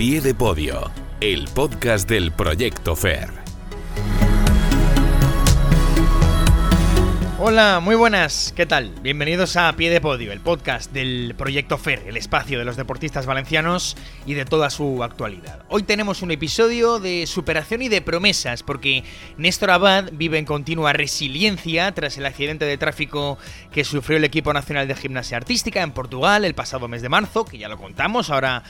pie 0.00 0.22
de 0.22 0.34
podio, 0.34 0.90
el 1.20 1.44
podcast 1.48 2.08
del 2.08 2.32
Proyecto 2.32 2.96
FER. 2.96 3.28
Hola, 7.38 7.80
muy 7.82 7.96
buenas, 7.96 8.54
¿qué 8.56 8.64
tal? 8.64 8.94
Bienvenidos 9.02 9.58
a 9.58 9.70
Pie 9.76 9.90
de 9.90 10.00
Podio, 10.00 10.32
el 10.32 10.40
podcast 10.40 10.90
del 10.90 11.34
Proyecto 11.36 11.76
FER, 11.76 12.04
el 12.06 12.16
espacio 12.16 12.58
de 12.58 12.64
los 12.64 12.76
deportistas 12.76 13.26
valencianos 13.26 13.94
y 14.24 14.32
de 14.32 14.46
toda 14.46 14.70
su 14.70 15.04
actualidad. 15.04 15.64
Hoy 15.68 15.82
tenemos 15.82 16.22
un 16.22 16.30
episodio 16.30 16.98
de 16.98 17.26
superación 17.26 17.82
y 17.82 17.90
de 17.90 18.00
promesas, 18.00 18.62
porque 18.62 19.04
Néstor 19.36 19.70
Abad 19.70 20.12
vive 20.14 20.38
en 20.38 20.46
continua 20.46 20.94
resiliencia 20.94 21.92
tras 21.92 22.16
el 22.16 22.24
accidente 22.24 22.64
de 22.64 22.78
tráfico 22.78 23.36
que 23.70 23.84
sufrió 23.84 24.16
el 24.16 24.24
equipo 24.24 24.54
nacional 24.54 24.88
de 24.88 24.94
gimnasia 24.94 25.36
artística 25.36 25.82
en 25.82 25.92
Portugal 25.92 26.46
el 26.46 26.54
pasado 26.54 26.88
mes 26.88 27.02
de 27.02 27.10
marzo, 27.10 27.44
que 27.44 27.58
ya 27.58 27.68
lo 27.68 27.76
contamos, 27.76 28.30
ahora 28.30 28.64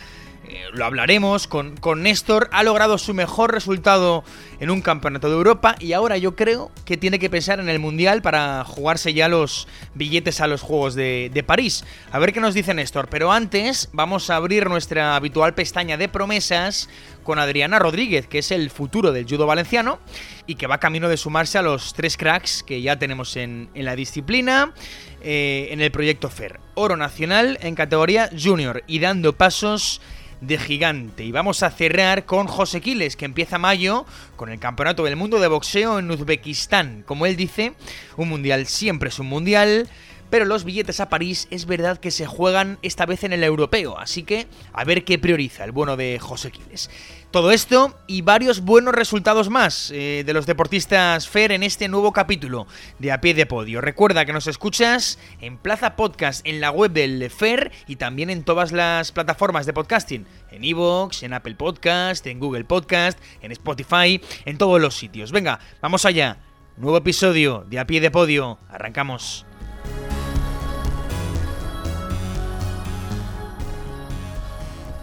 eh, 0.48 0.64
lo 0.72 0.84
hablaremos 0.84 1.46
con, 1.46 1.76
con 1.76 2.02
Néstor, 2.02 2.48
ha 2.52 2.62
logrado 2.62 2.98
su 2.98 3.14
mejor 3.14 3.52
resultado 3.52 4.24
en 4.58 4.70
un 4.70 4.80
campeonato 4.80 5.28
de 5.28 5.34
Europa 5.34 5.76
y 5.78 5.92
ahora 5.92 6.16
yo 6.16 6.34
creo 6.34 6.70
que 6.84 6.96
tiene 6.96 7.18
que 7.18 7.30
pensar 7.30 7.60
en 7.60 7.68
el 7.68 7.78
Mundial 7.78 8.22
para 8.22 8.64
jugarse 8.64 9.12
ya 9.14 9.28
los 9.28 9.68
billetes 9.94 10.40
a 10.40 10.46
los 10.46 10.62
Juegos 10.62 10.94
de, 10.94 11.30
de 11.32 11.42
París. 11.42 11.84
A 12.10 12.18
ver 12.18 12.32
qué 12.32 12.40
nos 12.40 12.54
dice 12.54 12.74
Néstor, 12.74 13.08
pero 13.08 13.32
antes 13.32 13.88
vamos 13.92 14.30
a 14.30 14.36
abrir 14.36 14.68
nuestra 14.68 15.16
habitual 15.16 15.54
pestaña 15.54 15.96
de 15.96 16.08
promesas 16.08 16.88
con 17.30 17.38
Adriana 17.38 17.78
Rodríguez, 17.78 18.26
que 18.26 18.40
es 18.40 18.50
el 18.50 18.70
futuro 18.70 19.12
del 19.12 19.24
judo 19.24 19.46
valenciano 19.46 20.00
y 20.48 20.56
que 20.56 20.66
va 20.66 20.78
camino 20.78 21.08
de 21.08 21.16
sumarse 21.16 21.58
a 21.58 21.62
los 21.62 21.94
tres 21.94 22.16
cracks 22.16 22.64
que 22.64 22.82
ya 22.82 22.98
tenemos 22.98 23.36
en, 23.36 23.70
la 23.72 23.94
disciplina, 23.94 24.74
eh, 25.22 25.68
en 25.70 25.80
el 25.80 25.92
proyecto 25.92 26.28
FER. 26.28 26.58
Oro 26.74 26.96
nacional 26.96 27.56
en 27.62 27.76
categoría 27.76 28.30
junior 28.36 28.82
y 28.88 28.98
dando 28.98 29.36
pasos 29.36 30.00
de 30.40 30.58
gigante. 30.58 31.22
Y 31.22 31.30
vamos 31.30 31.62
a 31.62 31.70
cerrar 31.70 32.26
con 32.26 32.48
José 32.48 32.80
Quiles, 32.80 33.14
que 33.14 33.26
empieza 33.26 33.58
mayo 33.58 34.06
con 34.34 34.50
el 34.50 34.58
Campeonato 34.58 35.04
del 35.04 35.14
Mundo 35.14 35.38
de 35.38 35.46
Boxeo 35.46 36.00
en 36.00 36.10
Uzbekistán. 36.10 37.04
Como 37.06 37.26
él 37.26 37.36
dice, 37.36 37.74
un 38.16 38.28
mundial 38.28 38.66
siempre 38.66 39.10
es 39.10 39.20
un 39.20 39.28
mundial. 39.28 39.88
Pero 40.30 40.44
los 40.44 40.64
billetes 40.64 41.00
a 41.00 41.08
París 41.08 41.48
es 41.50 41.66
verdad 41.66 41.98
que 41.98 42.10
se 42.10 42.26
juegan 42.26 42.78
esta 42.82 43.04
vez 43.04 43.24
en 43.24 43.32
el 43.32 43.42
europeo, 43.42 43.98
así 43.98 44.22
que 44.22 44.46
a 44.72 44.84
ver 44.84 45.04
qué 45.04 45.18
prioriza 45.18 45.64
el 45.64 45.72
bueno 45.72 45.96
de 45.96 46.18
José 46.20 46.50
Quiles. 46.50 46.88
Todo 47.30 47.52
esto 47.52 47.96
y 48.08 48.22
varios 48.22 48.60
buenos 48.60 48.92
resultados 48.92 49.50
más 49.50 49.92
eh, 49.92 50.24
de 50.26 50.32
los 50.32 50.46
deportistas 50.46 51.28
FER 51.28 51.52
en 51.52 51.62
este 51.62 51.88
nuevo 51.88 52.12
capítulo 52.12 52.66
de 52.98 53.12
A 53.12 53.20
Pie 53.20 53.34
de 53.34 53.46
Podio. 53.46 53.80
Recuerda 53.80 54.24
que 54.24 54.32
nos 54.32 54.48
escuchas 54.48 55.18
en 55.40 55.56
Plaza 55.56 55.94
Podcast, 55.94 56.44
en 56.44 56.60
la 56.60 56.72
web 56.72 56.90
del 56.90 57.30
FER 57.30 57.70
y 57.86 57.96
también 57.96 58.30
en 58.30 58.42
todas 58.42 58.72
las 58.72 59.12
plataformas 59.12 59.64
de 59.66 59.72
podcasting. 59.72 60.26
En 60.50 60.64
Evox, 60.64 61.22
en 61.22 61.32
Apple 61.32 61.54
Podcast, 61.54 62.26
en 62.26 62.40
Google 62.40 62.64
Podcast, 62.64 63.18
en 63.42 63.52
Spotify, 63.52 64.20
en 64.44 64.58
todos 64.58 64.80
los 64.80 64.96
sitios. 64.96 65.30
Venga, 65.30 65.60
vamos 65.80 66.04
allá. 66.04 66.38
Nuevo 66.76 66.96
episodio 66.96 67.64
de 67.68 67.78
A 67.78 67.86
Pie 67.86 68.00
de 68.00 68.10
Podio. 68.10 68.58
Arrancamos. 68.68 69.46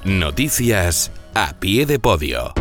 Noticias 0.08 1.12
a 1.34 1.52
pie 1.60 1.86
de 1.86 2.00
podio. 2.00 2.54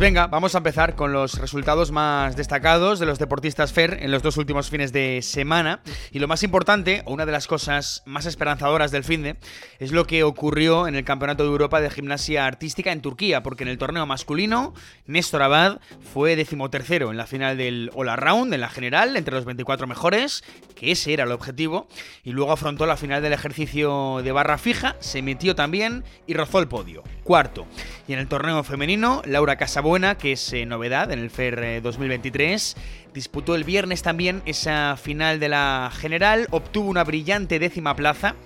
Venga, 0.00 0.28
vamos 0.28 0.54
a 0.54 0.58
empezar 0.58 0.94
con 0.94 1.12
los 1.12 1.34
resultados 1.38 1.90
más 1.90 2.34
destacados 2.34 2.98
de 3.00 3.04
los 3.04 3.18
deportistas 3.18 3.74
FER 3.74 3.98
en 4.02 4.10
los 4.10 4.22
dos 4.22 4.38
últimos 4.38 4.70
fines 4.70 4.94
de 4.94 5.20
semana. 5.20 5.82
Y 6.10 6.20
lo 6.20 6.26
más 6.26 6.42
importante, 6.42 7.02
o 7.04 7.12
una 7.12 7.26
de 7.26 7.32
las 7.32 7.46
cosas 7.46 8.02
más 8.06 8.24
esperanzadoras 8.24 8.92
del 8.92 9.04
fin 9.04 9.22
de, 9.22 9.36
es 9.78 9.92
lo 9.92 10.06
que 10.06 10.24
ocurrió 10.24 10.88
en 10.88 10.94
el 10.94 11.04
Campeonato 11.04 11.42
de 11.42 11.50
Europa 11.50 11.82
de 11.82 11.90
Gimnasia 11.90 12.46
Artística 12.46 12.92
en 12.92 13.02
Turquía, 13.02 13.42
porque 13.42 13.62
en 13.62 13.68
el 13.68 13.76
torneo 13.76 14.06
masculino, 14.06 14.72
Néstor 15.04 15.42
Abad 15.42 15.80
fue 16.14 16.34
decimotercero 16.34 17.10
en 17.10 17.18
la 17.18 17.26
final 17.26 17.58
del 17.58 17.90
All 17.94 18.08
Around, 18.08 18.54
en 18.54 18.62
la 18.62 18.70
general, 18.70 19.18
entre 19.18 19.34
los 19.34 19.44
24 19.44 19.86
mejores, 19.86 20.42
que 20.76 20.92
ese 20.92 21.12
era 21.12 21.24
el 21.24 21.32
objetivo, 21.32 21.88
y 22.24 22.32
luego 22.32 22.52
afrontó 22.52 22.86
la 22.86 22.96
final 22.96 23.20
del 23.20 23.34
ejercicio 23.34 24.22
de 24.24 24.32
barra 24.32 24.56
fija, 24.56 24.96
se 25.00 25.20
metió 25.20 25.54
también 25.54 26.04
y 26.26 26.32
rozó 26.32 26.58
el 26.58 26.68
podio, 26.68 27.02
cuarto. 27.22 27.66
Y 28.08 28.14
en 28.14 28.18
el 28.18 28.28
torneo 28.28 28.64
femenino, 28.64 29.20
Laura 29.26 29.56
Casabuena, 29.90 30.18
que 30.18 30.32
es 30.32 30.52
eh, 30.52 30.66
novedad 30.66 31.10
en 31.10 31.18
el 31.18 31.30
FER 31.30 31.64
eh, 31.64 31.80
2023, 31.80 32.76
disputó 33.12 33.56
el 33.56 33.64
viernes 33.64 34.04
también 34.04 34.40
esa 34.46 34.96
final 34.96 35.40
de 35.40 35.48
la 35.48 35.90
general, 35.92 36.46
obtuvo 36.52 36.88
una 36.88 37.02
brillante 37.02 37.58
décima 37.58 37.96
plaza. 37.96 38.36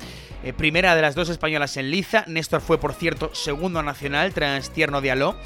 eh, 0.43 0.55
primera 0.55 0.97
de 0.97 1.03
las 1.03 1.15
dos 1.15 1.29
españolas 1.29 1.77
en 1.77 1.91
liza, 1.91 2.25
Néstor 2.29 2.63
fue 2.63 2.79
por 2.79 2.95
cierto 2.95 3.35
segundo 3.35 3.83
nacional 3.83 4.33
tras 4.33 4.71
Tierno 4.71 5.03
Dialó 5.03 5.37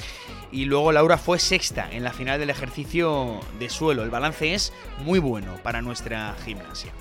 y 0.53 0.67
luego 0.67 0.93
Laura 0.93 1.19
fue 1.19 1.41
sexta 1.41 1.89
en 1.91 2.05
la 2.05 2.13
final 2.13 2.39
del 2.39 2.51
ejercicio 2.51 3.41
de 3.59 3.69
suelo. 3.69 4.05
El 4.05 4.11
balance 4.11 4.55
es 4.55 4.73
muy 5.05 5.19
bueno 5.19 5.57
para 5.65 5.83
nuestra 5.83 6.37
gimnasia. 6.45 6.93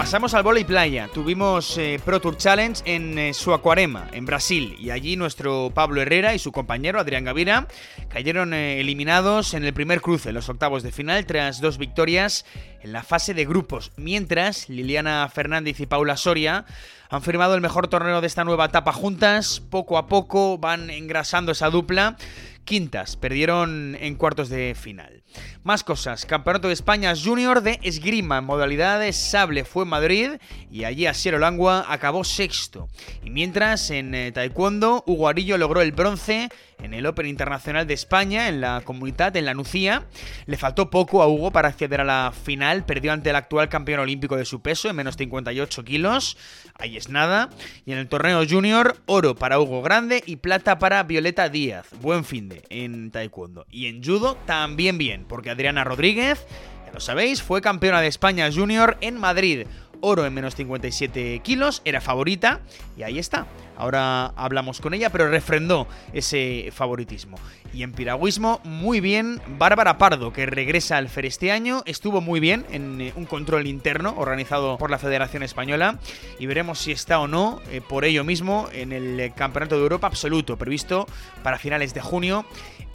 Pasamos 0.00 0.32
al 0.32 0.42
vóley 0.42 0.64
playa. 0.64 1.10
Tuvimos 1.12 1.76
eh, 1.76 2.00
Pro 2.02 2.22
Tour 2.22 2.38
Challenge 2.38 2.80
en 2.86 3.18
eh, 3.18 3.34
Suacuarema, 3.34 4.08
en 4.12 4.24
Brasil, 4.24 4.74
y 4.80 4.88
allí 4.88 5.14
nuestro 5.14 5.72
Pablo 5.74 6.00
Herrera 6.00 6.34
y 6.34 6.38
su 6.38 6.52
compañero 6.52 6.98
Adrián 6.98 7.24
Gavira 7.24 7.68
cayeron 8.08 8.54
eh, 8.54 8.80
eliminados 8.80 9.52
en 9.52 9.62
el 9.62 9.74
primer 9.74 10.00
cruce, 10.00 10.32
los 10.32 10.48
octavos 10.48 10.82
de 10.82 10.90
final, 10.90 11.26
tras 11.26 11.60
dos 11.60 11.76
victorias 11.76 12.46
en 12.80 12.94
la 12.94 13.02
fase 13.02 13.34
de 13.34 13.44
grupos, 13.44 13.92
mientras 13.98 14.70
Liliana 14.70 15.28
Fernández 15.28 15.78
y 15.80 15.86
Paula 15.86 16.16
Soria 16.16 16.64
han 17.10 17.20
firmado 17.20 17.54
el 17.54 17.60
mejor 17.60 17.88
torneo 17.88 18.22
de 18.22 18.26
esta 18.26 18.44
nueva 18.44 18.64
etapa 18.64 18.94
juntas, 18.94 19.60
poco 19.60 19.98
a 19.98 20.06
poco 20.06 20.56
van 20.56 20.88
engrasando 20.88 21.52
esa 21.52 21.68
dupla. 21.68 22.16
Quintas, 22.64 23.16
perdieron 23.16 23.96
en 24.00 24.14
cuartos 24.14 24.48
de 24.48 24.74
final. 24.74 25.22
Más 25.62 25.84
cosas, 25.84 26.26
Campeonato 26.26 26.68
de 26.68 26.74
España 26.74 27.14
Junior 27.16 27.62
de 27.62 27.78
Esgrima 27.82 28.38
en 28.38 28.44
modalidades 28.44 29.16
sable 29.16 29.64
fue 29.64 29.84
en 29.84 29.90
Madrid 29.90 30.30
y 30.70 30.84
allí 30.84 31.06
Asiero 31.06 31.38
Langua 31.38 31.84
acabó 31.88 32.24
sexto. 32.24 32.88
Y 33.22 33.30
mientras 33.30 33.90
en 33.90 34.14
eh, 34.14 34.32
Taekwondo, 34.32 35.04
Hugo 35.06 35.28
Arillo 35.28 35.58
logró 35.58 35.80
el 35.80 35.92
bronce 35.92 36.48
en 36.82 36.94
el 36.94 37.06
Open 37.06 37.26
Internacional 37.26 37.86
de 37.86 37.94
España, 37.94 38.48
en 38.48 38.60
la 38.60 38.80
comunidad, 38.82 39.36
en 39.36 39.44
la 39.44 39.54
Nucía. 39.54 40.06
Le 40.46 40.56
faltó 40.56 40.90
poco 40.90 41.22
a 41.22 41.28
Hugo 41.28 41.50
para 41.50 41.68
acceder 41.68 42.00
a 42.00 42.04
la 42.04 42.32
final, 42.32 42.84
perdió 42.84 43.12
ante 43.12 43.30
el 43.30 43.36
actual 43.36 43.68
campeón 43.68 44.00
olímpico 44.00 44.36
de 44.36 44.44
su 44.44 44.60
peso, 44.60 44.88
en 44.88 44.96
menos 44.96 45.16
58 45.16 45.84
kilos. 45.84 46.36
Ahí 46.74 46.96
es 46.96 47.08
nada. 47.08 47.50
Y 47.86 47.92
en 47.92 47.98
el 47.98 48.08
torneo 48.08 48.42
junior, 48.48 48.96
oro 49.06 49.34
para 49.34 49.60
Hugo 49.60 49.82
Grande 49.82 50.22
y 50.26 50.36
plata 50.36 50.78
para 50.78 51.02
Violeta 51.02 51.48
Díaz. 51.48 51.86
Buen 52.00 52.24
fin 52.24 52.48
de 52.48 52.62
en 52.70 53.10
Taekwondo. 53.10 53.66
Y 53.70 53.86
en 53.86 54.02
judo 54.02 54.36
también 54.46 54.98
bien, 54.98 55.24
porque 55.28 55.50
Adriana 55.50 55.84
Rodríguez, 55.84 56.46
ya 56.86 56.92
lo 56.92 57.00
sabéis, 57.00 57.42
fue 57.42 57.60
campeona 57.60 58.00
de 58.00 58.08
España 58.08 58.50
junior 58.52 58.96
en 59.00 59.18
Madrid. 59.18 59.66
Oro 60.00 60.26
en 60.26 60.34
menos 60.34 60.54
57 60.54 61.40
kilos, 61.42 61.82
era 61.84 62.00
favorita 62.00 62.60
y 62.96 63.02
ahí 63.02 63.18
está. 63.18 63.46
Ahora 63.76 64.26
hablamos 64.36 64.80
con 64.80 64.92
ella, 64.92 65.10
pero 65.10 65.28
refrendó 65.28 65.88
ese 66.12 66.70
favoritismo. 66.72 67.38
Y 67.72 67.82
en 67.82 67.92
piragüismo, 67.92 68.60
muy 68.64 69.00
bien, 69.00 69.40
Bárbara 69.58 69.96
Pardo, 69.96 70.32
que 70.32 70.44
regresa 70.44 70.98
al 70.98 71.08
FER 71.08 71.24
este 71.24 71.52
año, 71.52 71.82
estuvo 71.86 72.20
muy 72.20 72.40
bien 72.40 72.66
en 72.70 73.00
eh, 73.00 73.12
un 73.16 73.24
control 73.24 73.66
interno 73.66 74.14
organizado 74.18 74.76
por 74.76 74.90
la 74.90 74.98
Federación 74.98 75.42
Española 75.42 75.98
y 76.38 76.46
veremos 76.46 76.78
si 76.78 76.92
está 76.92 77.20
o 77.20 77.28
no, 77.28 77.60
eh, 77.70 77.80
por 77.80 78.04
ello 78.04 78.24
mismo, 78.24 78.68
en 78.72 78.92
el 78.92 79.18
eh, 79.18 79.32
Campeonato 79.34 79.76
de 79.76 79.82
Europa 79.82 80.08
absoluto, 80.08 80.58
previsto 80.58 81.06
para 81.42 81.58
finales 81.58 81.94
de 81.94 82.00
junio 82.00 82.44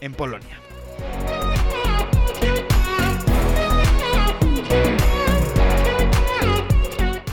en 0.01 0.13
Polonia. 0.13 0.59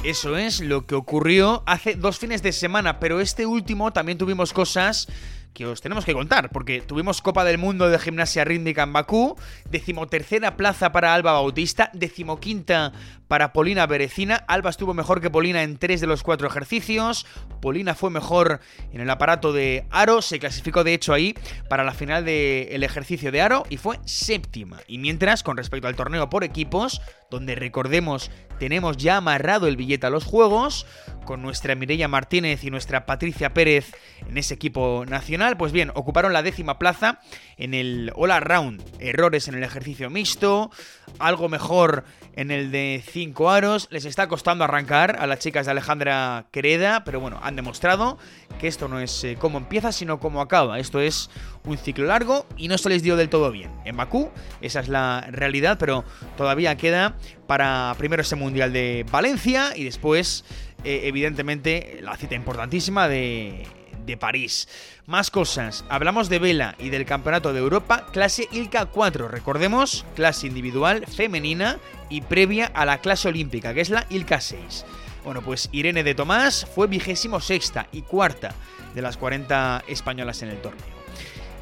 Eso 0.04 0.36
es 0.36 0.58
lo 0.58 0.84
que 0.84 0.96
ocurrió 0.96 1.62
hace 1.64 1.94
dos 1.94 2.18
fines 2.18 2.42
de 2.42 2.50
semana, 2.50 2.98
pero 2.98 3.20
este 3.20 3.46
último 3.46 3.92
también 3.92 4.18
tuvimos 4.18 4.52
cosas 4.52 5.06
que 5.54 5.64
os 5.64 5.80
tenemos 5.80 6.04
que 6.04 6.12
contar, 6.12 6.50
porque 6.50 6.80
tuvimos 6.80 7.22
Copa 7.22 7.44
del 7.44 7.58
Mundo 7.58 7.88
de 7.88 8.00
Gimnasia 8.00 8.44
Rítmica 8.44 8.82
en 8.82 8.92
Bakú, 8.92 9.36
decimotercera 9.70 10.56
plaza 10.56 10.90
para 10.90 11.14
Alba 11.14 11.34
Bautista, 11.34 11.88
decimoquinta 11.92 12.92
para 13.32 13.54
Polina 13.54 13.86
Berecina. 13.86 14.44
Alba 14.46 14.68
estuvo 14.68 14.92
mejor 14.92 15.22
que 15.22 15.30
Polina 15.30 15.62
en 15.62 15.78
tres 15.78 16.02
de 16.02 16.06
los 16.06 16.22
cuatro 16.22 16.46
ejercicios. 16.46 17.24
Polina 17.62 17.94
fue 17.94 18.10
mejor 18.10 18.60
en 18.92 19.00
el 19.00 19.08
aparato 19.08 19.54
de 19.54 19.86
aro. 19.88 20.20
Se 20.20 20.38
clasificó 20.38 20.84
de 20.84 20.92
hecho 20.92 21.14
ahí 21.14 21.34
para 21.70 21.82
la 21.82 21.94
final 21.94 22.26
del 22.26 22.82
ejercicio 22.84 23.32
de 23.32 23.40
aro 23.40 23.64
y 23.70 23.78
fue 23.78 23.98
séptima. 24.04 24.80
Y 24.86 24.98
mientras, 24.98 25.42
con 25.42 25.56
respecto 25.56 25.88
al 25.88 25.96
torneo 25.96 26.28
por 26.28 26.44
equipos, 26.44 27.00
donde 27.30 27.54
recordemos 27.54 28.30
tenemos 28.58 28.98
ya 28.98 29.16
amarrado 29.16 29.66
el 29.66 29.76
billete 29.76 30.06
a 30.06 30.10
los 30.10 30.24
juegos, 30.24 30.86
con 31.24 31.42
nuestra 31.42 31.74
Mireia 31.74 32.08
Martínez 32.08 32.62
y 32.64 32.70
nuestra 32.70 33.06
Patricia 33.06 33.54
Pérez 33.54 33.92
en 34.28 34.38
ese 34.38 34.54
equipo 34.54 35.04
nacional, 35.08 35.56
pues 35.56 35.72
bien, 35.72 35.90
ocuparon 35.94 36.32
la 36.32 36.42
décima 36.42 36.78
plaza 36.78 37.20
en 37.56 37.74
el 37.74 38.12
All 38.14 38.30
Around. 38.30 38.82
Errores 39.00 39.48
en 39.48 39.54
el 39.54 39.62
ejercicio 39.62 40.10
mixto, 40.10 40.70
algo 41.18 41.48
mejor 41.48 42.04
en 42.34 42.50
el 42.50 42.70
de 42.70 43.02
5 43.22 43.50
aros. 43.50 43.86
Les 43.90 44.04
está 44.04 44.26
costando 44.26 44.64
arrancar 44.64 45.16
a 45.20 45.28
las 45.28 45.38
chicas 45.38 45.66
de 45.66 45.70
Alejandra 45.70 46.46
Quereda, 46.50 47.04
pero 47.04 47.20
bueno, 47.20 47.38
han 47.40 47.54
demostrado 47.54 48.18
que 48.58 48.66
esto 48.66 48.88
no 48.88 48.98
es 48.98 49.22
eh, 49.22 49.36
cómo 49.38 49.58
empieza, 49.58 49.92
sino 49.92 50.18
cómo 50.18 50.40
acaba. 50.40 50.80
Esto 50.80 51.00
es 51.00 51.30
un 51.64 51.78
ciclo 51.78 52.06
largo 52.06 52.46
y 52.56 52.66
no 52.66 52.76
se 52.78 52.88
les 52.88 53.04
dio 53.04 53.14
del 53.14 53.28
todo 53.28 53.52
bien. 53.52 53.70
En 53.84 53.96
Bakú, 53.96 54.30
esa 54.60 54.80
es 54.80 54.88
la 54.88 55.24
realidad, 55.30 55.76
pero 55.78 56.04
todavía 56.36 56.76
queda 56.76 57.16
para 57.46 57.94
primero 57.96 58.22
ese 58.22 58.34
Mundial 58.34 58.72
de 58.72 59.06
Valencia 59.12 59.70
y 59.76 59.84
después, 59.84 60.44
eh, 60.82 61.02
evidentemente, 61.04 62.00
la 62.02 62.16
cita 62.16 62.34
importantísima 62.34 63.06
de 63.06 63.68
de 64.06 64.16
París. 64.16 64.68
Más 65.06 65.30
cosas, 65.30 65.84
hablamos 65.88 66.28
de 66.28 66.38
vela 66.38 66.74
y 66.78 66.90
del 66.90 67.06
Campeonato 67.06 67.52
de 67.52 67.60
Europa, 67.60 68.06
clase 68.12 68.48
ILCA 68.52 68.86
4, 68.86 69.28
recordemos, 69.28 70.04
clase 70.14 70.46
individual 70.46 71.06
femenina 71.06 71.78
y 72.08 72.22
previa 72.22 72.66
a 72.66 72.84
la 72.84 72.98
clase 72.98 73.28
olímpica, 73.28 73.74
que 73.74 73.80
es 73.80 73.90
la 73.90 74.06
ILCA 74.10 74.40
6. 74.40 74.84
Bueno, 75.24 75.42
pues 75.42 75.68
Irene 75.72 76.02
de 76.02 76.14
Tomás 76.14 76.66
fue 76.74 76.88
vigésimo 76.88 77.40
sexta 77.40 77.88
y 77.92 78.02
cuarta 78.02 78.54
de 78.94 79.02
las 79.02 79.16
40 79.16 79.84
españolas 79.86 80.42
en 80.42 80.50
el 80.50 80.60
torneo. 80.60 80.84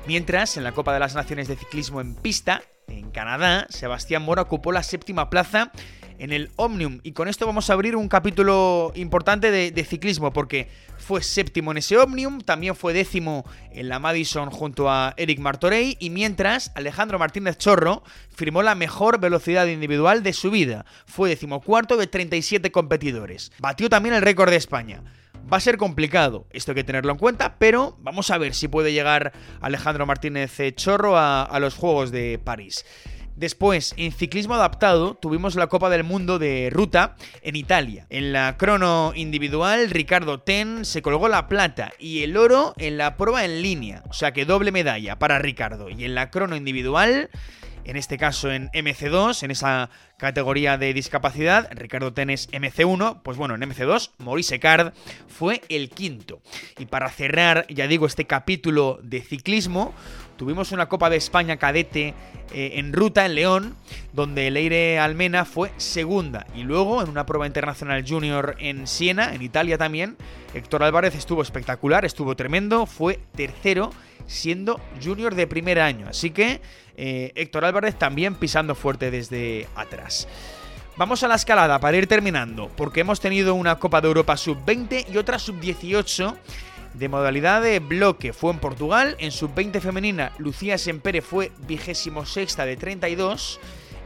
Mientras, 0.06 0.56
en 0.56 0.64
la 0.64 0.72
Copa 0.72 0.94
de 0.94 1.00
las 1.00 1.14
Naciones 1.14 1.46
de 1.46 1.56
Ciclismo 1.56 2.00
en 2.00 2.14
pista, 2.14 2.62
en 2.88 3.10
Canadá, 3.10 3.66
Sebastián 3.69 4.22
Mora 4.22 4.42
ocupó 4.42 4.72
la 4.72 4.82
séptima 4.82 5.31
plaza 5.31 5.72
en 6.20 6.32
el 6.32 6.50
Omnium. 6.56 7.00
Y 7.02 7.12
con 7.12 7.28
esto 7.28 7.46
vamos 7.46 7.70
a 7.70 7.72
abrir 7.72 7.96
un 7.96 8.08
capítulo 8.08 8.93
importante 8.94 9.50
de, 9.50 9.84
ciclismo, 9.84 10.32
porque 10.32 10.69
fue 10.99 11.22
séptimo 11.22 11.70
en 11.70 11.78
ese 11.78 11.96
Omnium, 11.96 12.43
también 12.43 12.76
fue 12.76 12.93
décimo 12.93 13.44
en 13.72 13.88
la 13.88 13.99
Madison 13.99 14.50
junto 14.50 14.90
a 14.90 15.14
Eric 15.17 15.40
Martorey, 15.40 15.96
y 15.99 16.11
mientras 16.11 16.72
Alejandro 16.75 17.19
Martínez 17.19 17.56
Chorro 17.56 18.05
firmó 18.28 18.62
la 18.62 18.75
mejor 18.75 19.19
velocidad 19.19 19.67
individual 19.67 20.22
de 20.22 20.34
su 20.34 20.50
vida. 20.50 20.84
Fue 21.06 21.31
decimocuarto 21.31 21.96
de 21.96 22.06
37 22.06 22.70
competidores. 22.70 23.50
Batió 23.58 23.88
también 23.88 24.14
el 24.14 24.23
récord 24.23 24.50
de 24.50 24.56
España. 24.56 25.02
Va 25.50 25.56
a 25.56 25.61
ser 25.61 25.78
complicado, 25.78 26.46
esto 26.50 26.73
hay 26.73 26.76
que 26.76 26.84
tenerlo 26.84 27.12
en 27.12 27.19
cuenta, 27.19 27.56
pero 27.58 27.96
vamos 28.00 28.31
a 28.31 28.37
ver 28.37 28.55
si 28.55 28.69
puede 28.69 28.93
llegar 28.93 29.32
Alejandro 29.62 30.05
Martínez 30.05 30.58
Chorro 30.76 31.16
a 31.16 31.58
los 31.61 31.75
Juegos 31.75 32.12
de 32.12 32.38
París. 32.38 32.84
Después, 33.40 33.94
en 33.96 34.12
ciclismo 34.12 34.52
adaptado, 34.52 35.14
tuvimos 35.14 35.54
la 35.54 35.69
Copa 35.69 35.88
del 35.88 36.04
Mundo 36.04 36.38
de 36.38 36.69
ruta 36.70 37.16
en 37.40 37.56
Italia. 37.56 38.06
En 38.10 38.34
la 38.34 38.58
crono 38.58 39.14
individual, 39.16 39.88
Ricardo 39.88 40.40
Ten 40.40 40.84
se 40.84 41.00
colgó 41.00 41.26
la 41.26 41.48
plata 41.48 41.90
y 41.98 42.22
el 42.22 42.37
oro 42.37 42.75
en 42.76 42.98
la 42.98 43.16
prueba 43.16 43.46
en 43.46 43.62
línea. 43.62 44.02
O 44.10 44.12
sea 44.12 44.32
que 44.34 44.44
doble 44.44 44.72
medalla 44.72 45.19
para 45.19 45.38
Ricardo. 45.38 45.88
Y 45.88 46.04
en 46.04 46.14
la 46.14 46.31
crono 46.31 46.54
individual, 46.54 47.31
en 47.84 47.96
este 47.96 48.19
caso 48.19 48.52
en 48.52 48.69
MC2, 48.72 49.42
en 49.42 49.50
esa 49.50 49.88
categoría 50.19 50.76
de 50.76 50.92
discapacidad, 50.92 51.70
Ricardo 51.72 52.12
Tenes 52.12 52.50
MC1, 52.50 53.22
pues 53.22 53.38
bueno, 53.38 53.54
en 53.54 53.62
MC2, 53.62 54.10
Maurice 54.19 54.60
Card 54.60 54.92
fue 55.28 55.62
el 55.70 55.88
quinto. 55.88 56.42
Y 56.78 56.84
para 56.87 57.08
cerrar, 57.08 57.66
ya 57.70 57.87
digo, 57.87 58.04
este 58.04 58.26
capítulo 58.26 59.00
de 59.02 59.22
ciclismo, 59.22 59.94
tuvimos 60.40 60.72
una 60.72 60.88
Copa 60.88 61.10
de 61.10 61.19
España 61.19 61.58
cadete 61.58 62.14
eh, 62.54 62.70
en 62.76 62.94
ruta 62.94 63.26
en 63.26 63.34
León, 63.34 63.76
donde 64.14 64.50
Leire 64.50 64.98
Almena 64.98 65.44
fue 65.44 65.70
segunda. 65.76 66.46
Y 66.54 66.62
luego 66.62 67.02
en 67.02 67.10
una 67.10 67.26
prueba 67.26 67.46
internacional 67.46 68.06
junior 68.08 68.56
en 68.58 68.87
Siena, 68.87 69.34
en 69.34 69.42
Italia 69.42 69.76
también, 69.76 70.16
Héctor 70.54 70.82
Álvarez 70.82 71.14
estuvo 71.14 71.42
espectacular, 71.42 72.06
estuvo 72.06 72.37
tremendo, 72.37 72.87
fue 72.87 73.20
tercero 73.37 73.92
siendo 74.26 74.81
junior 75.04 75.34
de 75.34 75.46
primer 75.46 75.78
año. 75.78 76.06
Así 76.08 76.31
que 76.31 76.62
eh, 76.96 77.32
Héctor 77.34 77.66
Álvarez 77.66 77.96
también 77.98 78.34
pisando 78.34 78.75
fuerte 78.75 79.10
desde 79.10 79.69
atrás. 79.76 80.26
Vamos 80.96 81.22
a 81.22 81.28
la 81.28 81.34
escalada 81.34 81.78
para 81.81 81.98
ir 81.98 82.06
terminando, 82.06 82.70
porque 82.78 83.00
hemos 83.00 83.20
tenido 83.20 83.54
una 83.54 83.78
Copa 83.78 84.00
de 84.00 84.08
Europa 84.08 84.38
sub-20 84.38 85.04
y 85.12 85.19
otra 85.19 85.38
sub-18 85.38 86.34
de 86.94 87.08
modalidad 87.08 87.62
de 87.62 87.78
bloque. 87.78 88.32
Fue 88.32 88.52
en 88.52 88.58
Portugal, 88.58 89.16
en 89.19 89.32
sub-20 89.32 89.81
femenina 89.81 90.32
Lucía 90.38 90.78
Sempere 90.78 91.22
fue 91.22 91.52
vigésimo 91.66 92.26
sexta 92.26 92.64
de 92.64 92.76
32 92.76 93.60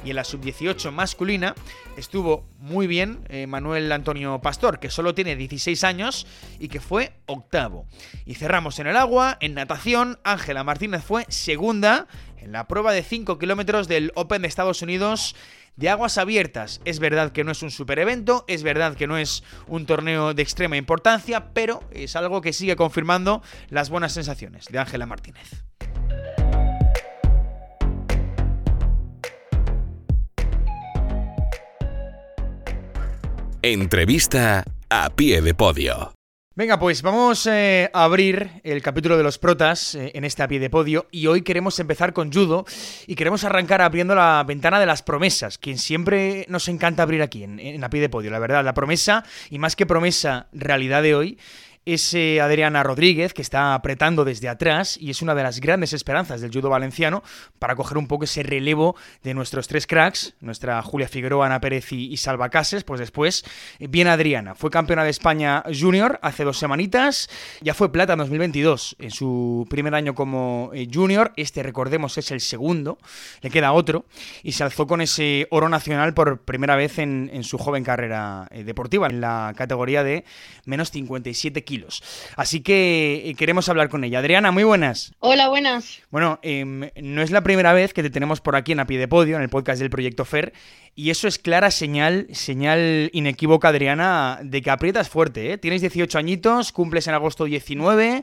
y 0.04 0.10
en 0.10 0.16
la 0.16 0.25
sub-18 0.25 0.90
masculina 0.92 1.54
estuvo 1.96 2.44
muy 2.58 2.86
bien 2.86 3.25
eh, 3.28 3.46
Manuel 3.46 3.90
Antonio 3.90 4.38
Pastor, 4.40 4.78
que 4.78 4.90
solo 4.90 5.14
tiene 5.14 5.36
16 5.36 5.82
años 5.84 6.26
y 6.58 6.69
que 6.69 6.81
fue 6.81 7.12
octavo. 7.26 7.86
Y 8.26 8.34
cerramos 8.34 8.78
en 8.78 8.86
el 8.86 8.96
agua, 8.96 9.38
en 9.40 9.54
natación, 9.54 10.19
Ángela 10.25 10.64
Martínez 10.64 11.02
fue 11.02 11.25
segunda 11.28 12.06
en 12.36 12.52
la 12.52 12.69
prueba 12.69 12.92
de 12.92 13.02
5 13.02 13.38
kilómetros 13.38 13.88
del 13.88 14.12
Open 14.14 14.42
de 14.42 14.48
Estados 14.48 14.82
Unidos 14.82 15.34
de 15.76 15.88
aguas 15.88 16.18
abiertas. 16.18 16.80
Es 16.84 16.98
verdad 16.98 17.32
que 17.32 17.44
no 17.44 17.52
es 17.52 17.62
un 17.62 17.70
super 17.70 17.98
evento, 17.98 18.44
es 18.48 18.62
verdad 18.62 18.96
que 18.96 19.06
no 19.06 19.18
es 19.18 19.42
un 19.66 19.86
torneo 19.86 20.34
de 20.34 20.42
extrema 20.42 20.76
importancia, 20.76 21.52
pero 21.52 21.82
es 21.90 22.16
algo 22.16 22.40
que 22.40 22.52
sigue 22.52 22.76
confirmando 22.76 23.42
las 23.68 23.90
buenas 23.90 24.12
sensaciones 24.12 24.66
de 24.66 24.78
Ángela 24.78 25.06
Martínez. 25.06 25.64
Entrevista 33.62 34.62
a 34.90 35.08
pie 35.08 35.40
de 35.40 35.54
podio. 35.54 36.12
Venga, 36.56 36.78
pues 36.78 37.02
vamos 37.02 37.48
eh, 37.48 37.90
a 37.92 38.04
abrir 38.04 38.48
el 38.62 38.80
capítulo 38.80 39.16
de 39.16 39.24
los 39.24 39.38
protas 39.38 39.96
eh, 39.96 40.12
en 40.14 40.22
este 40.22 40.44
a 40.44 40.46
pie 40.46 40.60
de 40.60 40.70
podio 40.70 41.08
y 41.10 41.26
hoy 41.26 41.42
queremos 41.42 41.80
empezar 41.80 42.12
con 42.12 42.32
judo 42.32 42.64
y 43.08 43.16
queremos 43.16 43.42
arrancar 43.42 43.82
abriendo 43.82 44.14
la 44.14 44.44
ventana 44.46 44.78
de 44.78 44.86
las 44.86 45.02
promesas, 45.02 45.58
quien 45.58 45.78
siempre 45.78 46.46
nos 46.48 46.68
encanta 46.68 47.02
abrir 47.02 47.22
aquí 47.22 47.42
en, 47.42 47.58
en 47.58 47.82
a 47.82 47.90
pie 47.90 48.00
de 48.00 48.08
podio, 48.08 48.30
la 48.30 48.38
verdad, 48.38 48.64
la 48.64 48.72
promesa 48.72 49.24
y 49.50 49.58
más 49.58 49.74
que 49.74 49.84
promesa, 49.84 50.46
realidad 50.52 51.02
de 51.02 51.16
hoy 51.16 51.38
es 51.86 52.14
Adriana 52.14 52.82
Rodríguez, 52.82 53.34
que 53.34 53.42
está 53.42 53.75
apretando 53.75 54.25
desde 54.25 54.48
atrás 54.48 54.96
y 54.98 55.10
es 55.10 55.20
una 55.20 55.34
de 55.34 55.42
las 55.42 55.60
grandes 55.60 55.92
esperanzas 55.92 56.40
del 56.40 56.50
judo 56.50 56.70
valenciano 56.70 57.22
para 57.58 57.76
coger 57.76 57.98
un 57.98 58.06
poco 58.06 58.25
ese 58.25 58.42
relevo 58.42 58.96
de 59.22 59.34
nuestros 59.34 59.69
tres 59.69 59.86
cracks, 59.86 60.34
nuestra 60.40 60.81
Julia 60.82 61.08
Figueroa, 61.08 61.46
Ana 61.46 61.60
Pérez 61.60 61.92
y, 61.92 62.16
Salva 62.16 62.48
Cases. 62.48 62.84
Pues 62.84 63.00
después 63.00 63.44
viene 63.78 64.10
Adriana, 64.10 64.54
fue 64.54 64.70
campeona 64.70 65.04
de 65.04 65.10
España 65.10 65.62
junior 65.78 66.19
hace 66.22 66.44
dos 66.44 66.58
semanitas, 66.58 67.29
ya 67.60 67.74
fue 67.74 67.93
plata 67.93 68.14
en 68.14 68.20
2022 68.20 68.96
en 68.98 69.10
su 69.10 69.67
primer 69.69 69.94
año 69.94 70.14
como 70.14 70.70
eh, 70.72 70.88
junior, 70.93 71.32
este 71.36 71.62
recordemos 71.62 72.17
es 72.17 72.31
el 72.31 72.41
segundo, 72.41 72.98
le 73.43 73.50
queda 73.50 73.72
otro, 73.72 74.06
y 74.43 74.53
se 74.53 74.64
alzó 74.64 74.86
con 74.86 75.00
ese 75.00 75.48
oro 75.50 75.69
nacional 75.69 76.14
por 76.14 76.41
primera 76.41 76.76
vez 76.76 76.98
en, 76.98 77.44
su 77.44 77.58
joven 77.58 77.84
carrera 77.84 78.48
eh, 78.50 78.64
deportiva, 78.64 79.06
en 79.06 79.20
la 79.20 79.53
categoría 79.56 80.03
de 80.03 80.24
menos 80.64 80.91
57 80.91 81.62
kilos 81.64 81.73
Así 82.36 82.60
que 82.60 83.22
eh, 83.24 83.34
queremos 83.34 83.69
hablar 83.69 83.88
con 83.88 84.04
ella. 84.04 84.19
Adriana, 84.19 84.50
muy 84.50 84.64
buenas. 84.64 85.12
Hola, 85.20 85.48
buenas. 85.48 86.00
Bueno, 86.10 86.38
em, 86.43 86.90
no 87.00 87.22
es 87.22 87.31
la 87.31 87.43
primera 87.43 87.72
vez 87.72 87.93
que 87.93 88.02
te 88.02 88.10
tenemos 88.10 88.40
por 88.40 88.56
aquí 88.56 88.72
en 88.72 88.81
A 88.81 88.86
Pie 88.86 88.98
de 88.98 89.08
Podio, 89.08 89.36
en 89.36 89.43
el 89.43 89.48
podcast 89.48 89.81
del 89.81 89.90
Proyecto 89.90 90.24
FER, 90.24 90.52
y 90.94 91.10
eso 91.10 91.26
es 91.26 91.38
clara 91.38 91.70
señal, 91.70 92.28
señal 92.32 93.10
inequívoca, 93.12 93.69
Adriana, 93.69 94.38
de 94.43 94.62
que 94.62 94.70
aprietas 94.70 95.08
fuerte. 95.08 95.52
¿eh? 95.52 95.58
Tienes 95.58 95.81
18 95.81 96.19
añitos, 96.19 96.70
cumples 96.72 97.08
en 97.08 97.14
agosto 97.14 97.44
19, 97.44 98.22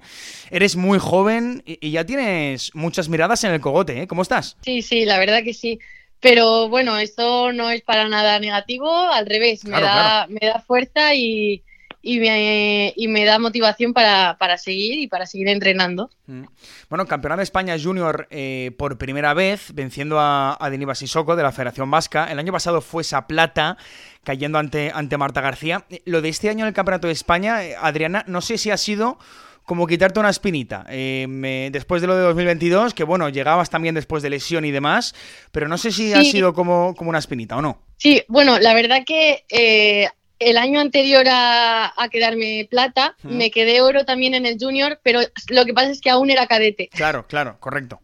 eres 0.50 0.76
muy 0.76 0.98
joven 0.98 1.64
y, 1.66 1.92
ya 1.92 2.06
tienes 2.06 2.74
muchas 2.74 3.10
miradas 3.10 3.44
en 3.44 3.52
el 3.52 3.60
cogote. 3.60 4.04
¿eh? 4.04 4.08
¿Cómo 4.08 4.22
estás? 4.22 4.58
Sí, 4.62 4.82
sí, 4.82 5.06
la 5.06 5.20
verdad 5.20 5.44
que 5.44 5.54
sí. 5.54 5.80
Pero 6.22 6.70
bueno, 6.70 6.98
esto 6.98 7.52
no 7.52 7.70
es 7.72 7.82
para 7.82 8.08
nada 8.08 8.40
negativo, 8.40 8.90
al 8.90 9.26
revés, 9.26 9.66
me, 9.66 9.82
da, 9.82 10.28
me 10.30 10.40
da 10.40 10.60
fuerza 10.60 11.16
y, 11.16 11.64
y 12.02 12.20
me, 12.20 12.94
y 12.96 13.08
me 13.08 13.26
da 13.26 13.40
motivación 13.40 13.94
para, 13.94 14.36
seguir 14.58 15.00
y 15.00 15.08
para 15.08 15.26
seguir 15.26 15.48
entrenando. 15.50 16.10
Mm. 16.28 16.44
Bueno, 16.90 17.06
campeona 17.06 17.38
de 17.38 17.44
España 17.44 17.76
Junior 17.82 18.28
eh, 18.32 18.72
por 18.78 18.98
primera 18.98 19.34
vez, 19.34 19.74
venciendo 19.74 20.20
a, 20.20 20.58
a 20.60 20.70
Denis 20.70 20.98
Sissoko 20.98 21.36
de 21.36 21.44
la 21.44 21.52
Federación 21.52 21.92
Vasca. 21.92 22.32
El 22.32 22.40
año 22.40 22.52
pasado 22.52 22.82
fue 22.82 23.02
esa 23.02 23.28
plata 23.28 23.78
cayendo 24.24 24.58
ante, 24.58 24.92
ante 24.94 25.18
Marta 25.18 25.42
García. 25.42 25.86
Lo 26.06 26.22
de 26.22 26.30
este 26.30 26.50
año 26.50 26.66
en 26.66 26.70
el 26.70 26.74
Campeonato 26.74 27.08
de 27.08 27.14
España, 27.14 27.64
eh, 27.64 27.76
Adriana, 27.80 28.24
no 28.28 28.42
sé 28.42 28.58
si 28.58 28.72
ha 28.72 28.78
sido 28.78 29.18
como 29.64 29.88
quitarte 29.88 30.20
una 30.20 30.30
espinita. 30.30 30.86
Eh, 30.90 31.70
después 31.72 32.02
de 32.02 32.08
lo 32.08 32.16
de 32.16 32.24
2022, 32.24 32.94
que 32.94 33.04
bueno, 33.04 33.30
llegabas 33.30 33.70
también 33.70 33.96
después 33.96 34.24
de 34.24 34.30
lesión 34.30 34.66
y 34.66 34.72
demás, 34.72 35.16
pero 35.52 35.68
no 35.68 35.78
sé 35.78 35.92
si 35.92 36.14
ha 36.14 36.24
sido 36.24 36.54
como, 36.54 36.96
como 36.96 37.10
una 37.10 37.20
espinita 37.20 37.58
o 37.58 37.62
no. 37.62 37.82
Sí, 37.98 38.24
bueno, 38.28 38.60
la 38.60 38.74
verdad 38.74 39.04
que 39.06 39.46
eh, 39.50 40.10
el 40.42 40.58
año 40.58 40.80
anterior 40.80 41.26
a, 41.30 41.94
quedarme 42.12 42.68
plata, 42.70 43.16
me 43.24 43.52
quedé 43.52 43.82
oro 43.82 44.06
también 44.06 44.34
en 44.34 44.46
el 44.46 44.58
junior, 44.60 45.00
pero 45.04 45.22
lo 45.50 45.66
que 45.66 45.74
pasa 45.74 45.92
es 45.92 46.02
que 46.02 46.10
aún 46.10 46.32
era 46.32 46.48
cadete. 46.48 46.90
Claro, 46.90 47.28
claro, 47.28 47.58
correcto. 47.60 48.00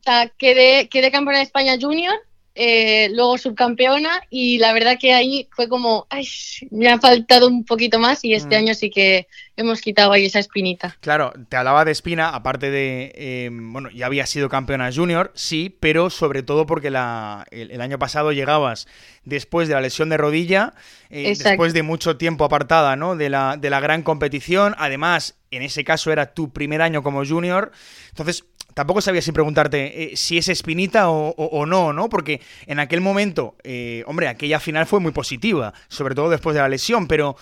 O 0.00 0.02
sea, 0.04 0.28
quedé, 0.28 0.88
quedé 0.88 1.10
campeona 1.10 1.38
de 1.38 1.44
España 1.44 1.76
junior 1.80 2.14
eh, 2.62 3.08
luego 3.14 3.38
subcampeona 3.38 4.20
y 4.28 4.58
la 4.58 4.74
verdad 4.74 4.98
que 5.00 5.14
ahí 5.14 5.48
fue 5.50 5.66
como, 5.66 6.06
ay, 6.10 6.28
me 6.70 6.90
ha 6.90 6.98
faltado 6.98 7.48
un 7.48 7.64
poquito 7.64 7.98
más 7.98 8.22
y 8.22 8.34
este 8.34 8.54
mm. 8.54 8.58
año 8.58 8.74
sí 8.74 8.90
que 8.90 9.28
hemos 9.56 9.80
quitado 9.80 10.12
ahí 10.12 10.26
esa 10.26 10.40
espinita. 10.40 10.94
Claro, 11.00 11.32
te 11.48 11.56
hablaba 11.56 11.86
de 11.86 11.92
espina, 11.92 12.28
aparte 12.28 12.70
de, 12.70 13.12
em, 13.14 13.72
bueno, 13.72 13.88
ya 13.88 14.04
había 14.04 14.26
sido 14.26 14.50
campeona 14.50 14.92
junior, 14.92 15.32
sí, 15.34 15.74
pero 15.80 16.10
sobre 16.10 16.42
todo 16.42 16.66
porque 16.66 16.90
la, 16.90 17.46
el, 17.50 17.80
año 17.80 17.98
pasado 17.98 18.30
llegabas 18.30 18.86
después 19.24 19.66
de 19.66 19.72
la 19.72 19.80
lesión 19.80 20.10
de 20.10 20.18
rodilla, 20.18 20.74
eh, 21.08 21.34
después 21.34 21.72
de 21.72 21.82
mucho 21.82 22.18
tiempo 22.18 22.44
apartada, 22.44 22.94
¿no? 22.94 23.16
De 23.16 23.30
la, 23.30 23.56
de 23.56 23.70
la 23.70 23.80
gran 23.80 24.02
competición, 24.02 24.74
además, 24.76 25.38
en 25.50 25.62
ese 25.62 25.82
caso 25.82 26.12
era 26.12 26.34
tu 26.34 26.52
primer 26.52 26.82
año 26.82 27.02
como 27.02 27.24
junior, 27.24 27.72
entonces 28.10 28.44
tampoco 28.74 29.00
sabía 29.00 29.22
si 29.22 29.32
preguntarte 29.32 30.12
eh, 30.12 30.16
si 30.16 30.38
es 30.38 30.48
espinita 30.48 31.08
o, 31.10 31.66
no, 31.66 31.92
¿no? 31.92 32.08
Porque 32.08 32.40
en 32.66 32.78
aquel 32.78 33.00
momento, 33.00 33.54
eh, 33.64 34.02
hombre, 34.06 34.28
aquella 34.28 34.60
final 34.60 34.86
fue 34.86 35.00
muy 35.00 35.12
positiva, 35.12 35.72
sobre 35.88 36.14
todo 36.14 36.30
después 36.30 36.54
de 36.54 36.60
la 36.60 36.68
lesión, 36.68 37.06
pero 37.06 37.36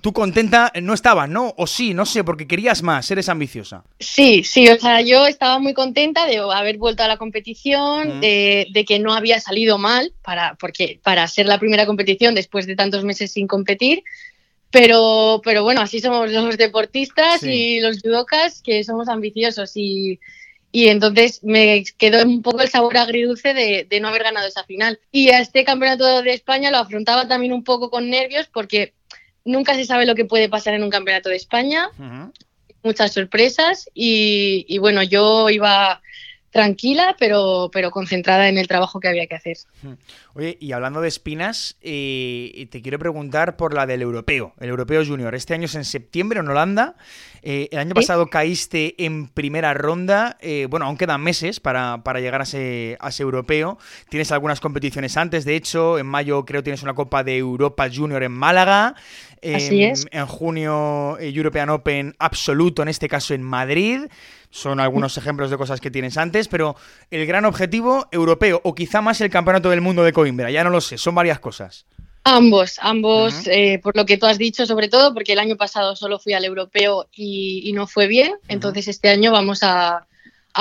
tú 0.00 0.12
contenta 0.12 0.72
no 0.80 0.94
estabas, 0.94 1.28
¿no? 1.28 1.54
O 1.56 1.66
sí, 1.66 1.94
no 1.94 2.06
sé, 2.06 2.24
porque 2.24 2.46
querías 2.46 2.82
más, 2.82 3.10
eres 3.10 3.28
ambiciosa. 3.28 3.84
Sí, 3.98 4.42
sí, 4.44 4.68
o 4.68 4.78
sea, 4.78 5.00
yo 5.00 5.26
estaba 5.26 5.58
muy 5.58 5.74
contenta 5.74 6.26
de 6.26 6.38
haber 6.38 6.78
vuelto 6.78 7.02
a 7.02 7.08
la 7.08 7.16
competición, 7.16 8.20
de, 8.20 8.84
que 8.86 8.98
no 8.98 9.14
había 9.14 9.40
salido 9.40 9.78
mal, 9.78 10.12
para, 10.22 10.54
porque 10.54 11.00
para 11.02 11.26
ser 11.28 11.46
la 11.46 11.58
primera 11.58 11.86
competición 11.86 12.34
después 12.34 12.66
de 12.66 12.76
tantos 12.76 13.04
meses 13.04 13.32
sin 13.32 13.46
competir, 13.46 14.02
pero, 14.70 15.40
pero 15.44 15.62
bueno, 15.62 15.80
así 15.80 16.00
somos 16.00 16.30
los 16.30 16.56
deportistas 16.58 17.42
y 17.42 17.80
los 17.80 18.00
judocas, 18.02 18.60
que 18.62 18.84
somos 18.84 19.08
ambiciosos 19.08 19.72
y 19.74 20.20
y 20.70 20.88
entonces 20.88 21.42
me 21.42 21.84
quedó 21.96 22.22
un 22.24 22.42
poco 22.42 22.60
el 22.60 22.68
sabor 22.68 22.96
agridulce 22.98 23.54
de, 23.54 24.00
no 24.00 24.08
haber 24.08 24.24
ganado 24.24 24.46
esa 24.46 24.64
final. 24.64 25.00
Y 25.10 25.30
a 25.30 25.40
este 25.40 25.64
campeonato 25.64 26.22
de 26.22 26.32
España 26.32 26.70
lo 26.70 26.78
afrontaba 26.78 27.26
también 27.26 27.52
un 27.52 27.64
poco 27.64 27.90
con 27.90 28.10
nervios 28.10 28.48
porque 28.52 28.92
nunca 29.44 29.74
se 29.74 29.84
sabe 29.84 30.06
lo 30.06 30.14
que 30.14 30.26
puede 30.26 30.48
pasar 30.48 30.74
en 30.74 30.82
un 30.82 30.90
campeonato 30.90 31.30
de 31.30 31.36
España. 31.36 31.90
Muchas 32.82 33.12
sorpresas 33.12 33.88
y, 33.94 34.66
y, 34.68 34.78
bueno, 34.78 35.02
yo 35.02 35.48
iba 35.50 36.02
tranquila, 36.50 37.14
pero, 37.18 37.70
pero 37.72 37.90
concentrada 37.90 38.48
en 38.48 38.58
el 38.58 38.68
trabajo 38.68 39.00
que 39.00 39.08
había 39.08 39.26
que 39.26 39.34
hacer. 39.34 39.58
Oye, 40.34 40.56
y 40.60 40.72
hablando 40.72 41.00
de 41.00 41.08
espinas, 41.08 41.76
eh, 41.82 42.68
te 42.70 42.80
quiero 42.80 42.98
preguntar 42.98 43.56
por 43.56 43.74
la 43.74 43.86
del 43.86 44.02
europeo, 44.02 44.54
el 44.60 44.70
europeo 44.70 45.04
junior. 45.04 45.34
Este 45.34 45.54
año 45.54 45.66
es 45.66 45.74
en 45.74 45.84
septiembre 45.84 46.40
en 46.40 46.48
Holanda. 46.48 46.94
Eh, 47.42 47.68
el 47.70 47.78
año 47.78 47.94
pasado 47.94 48.28
caíste 48.28 48.94
en 49.04 49.28
primera 49.28 49.74
ronda. 49.74 50.36
Eh, 50.40 50.66
bueno, 50.70 50.86
aún 50.86 50.96
quedan 50.96 51.20
meses 51.22 51.60
para, 51.60 52.00
llegar 52.18 52.40
a 52.40 52.44
ese, 52.44 52.96
a 53.00 53.10
ese, 53.10 53.22
europeo. 53.22 53.78
Tienes 54.08 54.32
algunas 54.32 54.60
competiciones 54.60 55.16
antes, 55.16 55.44
de 55.44 55.56
hecho, 55.56 55.98
en 55.98 56.06
mayo 56.06 56.44
creo 56.44 56.62
tienes 56.62 56.82
una 56.82 56.94
Copa 56.94 57.24
de 57.24 57.36
Europa 57.36 57.88
Junior 57.92 58.22
en 58.22 58.32
Málaga. 58.32 58.94
Así 59.54 59.84
es. 59.84 60.06
En 60.10 60.26
junio, 60.26 61.18
European 61.20 61.70
Open 61.70 62.16
absoluto, 62.18 62.82
en 62.82 62.88
este 62.88 63.08
caso 63.08 63.34
en 63.34 63.42
Madrid. 63.42 64.00
Son 64.50 64.80
algunos 64.80 65.16
ejemplos 65.18 65.50
de 65.50 65.58
cosas 65.58 65.80
que 65.80 65.90
tienes 65.90 66.16
antes, 66.16 66.48
pero 66.48 66.76
el 67.10 67.26
gran 67.26 67.44
objetivo 67.44 68.08
europeo, 68.10 68.60
o 68.64 68.74
quizá 68.74 69.00
más 69.00 69.20
el 69.20 69.30
Campeonato 69.30 69.70
del 69.70 69.80
Mundo 69.80 70.02
de 70.02 70.12
Coimbra, 70.12 70.50
ya 70.50 70.64
no 70.64 70.70
lo 70.70 70.80
sé, 70.80 70.98
son 70.98 71.14
varias 71.14 71.38
cosas. 71.38 71.86
Ambos, 72.24 72.76
ambos, 72.80 73.46
eh, 73.46 73.80
por 73.82 73.96
lo 73.96 74.04
que 74.04 74.18
tú 74.18 74.26
has 74.26 74.36
dicho, 74.36 74.66
sobre 74.66 74.88
todo 74.88 75.14
porque 75.14 75.32
el 75.32 75.38
año 75.38 75.56
pasado 75.56 75.96
solo 75.96 76.18
fui 76.18 76.34
al 76.34 76.44
europeo 76.44 77.08
y, 77.14 77.72
no 77.74 77.86
fue 77.86 78.06
bien, 78.06 78.34
entonces 78.48 78.88
este 78.88 79.08
año 79.08 79.32
vamos 79.32 79.60
a, 79.62 80.06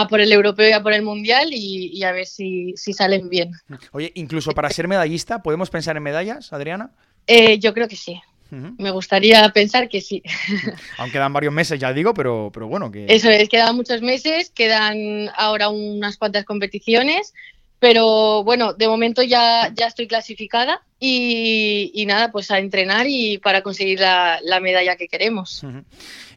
por 0.10 0.22
el 0.22 0.32
europeo 0.32 0.70
y 0.70 0.72
a 0.72 0.84
por 0.84 0.94
el 0.94 1.02
mundial 1.02 1.50
y, 1.52 2.04
a 2.04 2.12
ver 2.12 2.26
si, 2.26 2.74
salen 2.78 3.30
bien. 3.30 3.52
Oye, 3.92 4.12
incluso 4.16 4.52
para 4.52 4.70
ser 4.70 4.88
medallista, 4.88 5.42
¿podemos 5.44 5.70
pensar 5.70 5.98
en 5.98 6.04
medallas, 6.04 6.54
Adriana? 6.54 6.92
Eh, 7.26 7.60
yo 7.60 7.74
creo 7.74 7.88
que 7.88 7.98
sí. 7.98 8.22
Me 8.50 8.92
gustaría 8.92 9.48
pensar 9.50 9.90
que 9.90 10.02
sí. 10.02 10.24
Aunque 10.98 11.14
quedan 11.14 11.34
varios 11.34 11.54
meses, 11.54 11.80
ya 11.80 11.94
digo, 11.94 12.14
pero, 12.14 12.50
pero 12.54 12.68
bueno. 12.68 12.92
Que... 12.92 13.06
Eso 13.10 13.30
es, 13.30 13.50
quedan 13.50 13.76
muchos 13.76 14.02
meses, 14.02 14.50
quedan 14.50 15.30
ahora 15.36 15.70
unas 15.70 16.18
cuantas 16.18 16.46
competiciones, 16.46 17.34
pero 17.80 18.44
bueno, 18.44 18.74
de 18.74 18.88
momento 18.88 19.22
ya, 19.22 19.72
ya 19.74 19.88
estoy 19.88 20.08
clasificada 20.08 20.82
y, 21.00 22.04
nada, 22.08 22.32
pues 22.32 22.50
a 22.50 22.58
entrenar 22.58 23.06
y 23.08 23.38
para 23.38 23.62
conseguir 23.62 24.00
la, 24.00 24.60
medalla 24.62 24.96
que 24.96 25.08
queremos. 25.08 25.64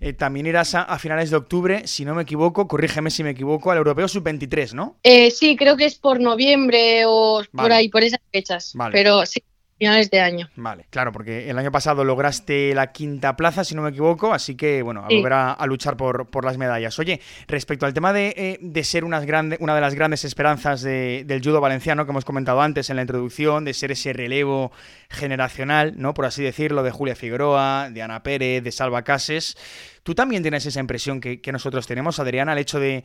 Eh, 0.00 0.12
también 0.12 0.47
irás 0.47 0.75
a, 0.75 0.99
finales 0.99 1.31
de 1.31 1.37
octubre, 1.37 1.87
si 1.87 2.05
no 2.05 2.14
me 2.14 2.23
equivoco, 2.23 2.69
corrígeme 2.69 3.11
si 3.11 3.25
me 3.25 3.31
equivoco, 3.31 3.71
al 3.71 3.79
Europeo 3.79 4.07
Sub-23, 4.09 4.75
¿no? 4.75 4.97
Eh, 5.02 5.31
sí, 5.31 5.57
creo 5.57 5.76
que 5.76 5.87
es 5.87 5.95
por 5.95 6.21
noviembre 6.21 7.05
o 7.07 7.43
por 7.52 7.73
ahí, 7.73 7.88
por 7.88 8.05
esas 8.05 8.21
fechas. 8.31 8.75
Pero 8.93 9.25
sí, 9.25 9.43
finales 9.81 10.11
de 10.11 10.21
año. 10.21 10.51
Vale, 10.57 10.85
claro, 10.91 11.11
porque 11.11 11.49
el 11.49 11.59
año 11.59 11.73
pasado 11.73 12.05
lograste 12.05 12.75
la 12.75 12.93
quinta 12.93 13.35
plaza, 13.35 13.65
si 13.65 13.75
no 13.75 13.81
me 13.81 13.89
equivoco, 13.89 14.35
así 14.35 14.55
que, 14.55 14.83
bueno, 14.83 15.01
a 15.01 15.09
volver 15.09 15.33
a, 15.33 15.67
luchar 15.67 15.97
por, 15.97 16.27
por, 16.27 16.45
las 16.45 16.59
medallas. 16.59 16.99
Oye, 16.99 17.21
respecto 17.49 17.87
al 17.87 17.95
tema 17.95 18.13
de, 18.13 18.35
eh, 18.37 18.59
de 18.61 18.85
ser 18.85 19.05
unas 19.05 19.25
grande, 19.25 19.57
una 19.59 19.75
de 19.75 19.81
las 19.81 19.95
grandes 19.95 20.25
esperanzas 20.27 20.83
del 20.83 21.41
judo 21.43 21.63
valenciano 21.63 22.05
que 22.05 22.11
hemos 22.11 22.27
comentado 22.27 22.61
antes 22.61 22.91
en 22.91 22.97
la 22.97 23.03
introducción, 23.03 23.65
de 23.65 23.73
ser 23.73 23.91
ese 23.93 24.13
relevo 24.13 24.71
generacional, 25.09 25.95
¿no? 25.97 26.13
Por 26.13 26.27
así 26.27 26.43
decirlo, 26.43 26.83
de 26.83 26.91
Julia 26.91 27.17
Figueroa, 27.17 27.89
de 27.91 28.03
Ana 28.03 28.23
Pérez, 28.23 28.63
de 28.63 28.73
Salva 28.73 29.03
Cases, 29.03 29.57
¿Tú 30.02 30.14
también 30.14 30.42
tienes 30.42 30.64
esa 30.64 30.80
impresión 30.80 31.21
que, 31.21 31.40
nosotros 31.52 31.87
tenemos, 31.87 32.19
Adriana, 32.19 32.52
el 32.52 32.59
hecho 32.59 32.80
de, 32.80 33.04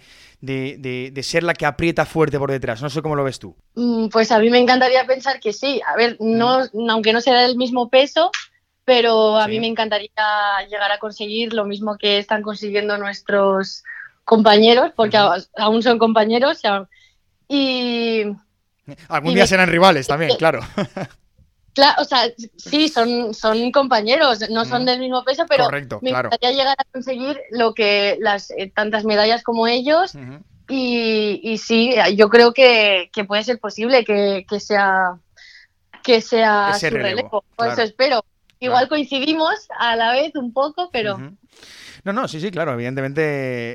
ser 1.21 1.43
la 1.43 1.53
que 1.53 1.65
aprieta 1.65 2.05
fuerte 2.05 2.39
por 2.39 2.51
detrás? 2.51 2.81
No 2.81 2.89
sé 2.89 3.01
cómo 3.01 3.15
lo 3.15 3.23
ves 3.23 3.39
tú. 3.39 3.55
Mm, 3.75 4.07
pues 4.07 4.31
a 4.31 4.39
mí 4.39 4.49
me 4.49 4.59
encantaría 4.59 5.05
pensar 5.05 5.39
que 5.39 5.51
sí. 5.51 5.81
A 5.85 5.95
ver, 5.97 6.17
no, 6.19 6.61
aunque 6.89 7.11
no 7.11 7.19
sea 7.19 7.41
del 7.41 7.57
mismo 7.57 7.89
peso, 7.89 8.31
pero 8.85 9.37
a 9.37 9.47
mí 9.47 9.59
me 9.59 9.67
encantaría 9.67 10.09
llegar 10.69 10.91
a 10.91 10.99
conseguir 10.99 11.53
lo 11.53 11.65
mismo 11.65 11.97
que 11.97 12.17
están 12.17 12.41
consiguiendo 12.41 12.97
nuestros 12.97 13.83
compañeros, 14.23 14.91
porque 14.95 15.17
aún 15.17 15.83
son 15.83 15.99
compañeros. 15.99 16.61
Y. 17.49 18.23
Algún 19.09 19.33
día 19.33 19.47
serán 19.47 19.69
rivales 19.69 20.07
también, 20.07 20.35
claro. 20.37 20.61
Claro, 21.75 22.01
o 22.01 22.05
sea, 22.05 22.31
sí, 22.55 22.87
son, 22.87 23.33
son 23.33 23.69
compañeros, 23.73 24.49
no 24.49 24.63
son 24.63 24.85
del 24.85 24.97
mismo 24.97 25.25
peso, 25.25 25.45
pero 25.47 25.69
me 26.01 26.11
gustaría 26.13 26.51
llegar 26.51 26.77
a 26.79 26.85
conseguir 26.85 27.37
lo 27.51 27.73
que 27.73 28.17
las 28.21 28.49
eh, 28.51 28.71
tantas 28.73 29.03
medallas 29.03 29.43
como 29.43 29.67
ellos. 29.67 30.15
y, 30.69 31.41
y, 31.43 31.57
sí, 31.57 31.93
yo 32.15 32.29
creo 32.29 32.53
que, 32.53 33.09
puede 33.27 33.43
ser 33.43 33.59
posible 33.59 34.05
que, 34.05 34.45
sea 34.61 35.17
que 36.01 36.21
sea 36.21 36.73
su 36.79 36.89
relevo. 36.89 37.43
Eso 37.59 37.81
espero. 37.81 38.23
Igual 38.61 38.87
coincidimos 38.87 39.67
a 39.77 39.97
la 39.97 40.13
vez 40.13 40.33
un 40.35 40.53
poco, 40.53 40.89
pero. 40.93 41.19
No, 42.05 42.13
no, 42.13 42.27
sí, 42.27 42.39
sí, 42.39 42.51
claro, 42.51 42.71
evidentemente, 42.73 43.23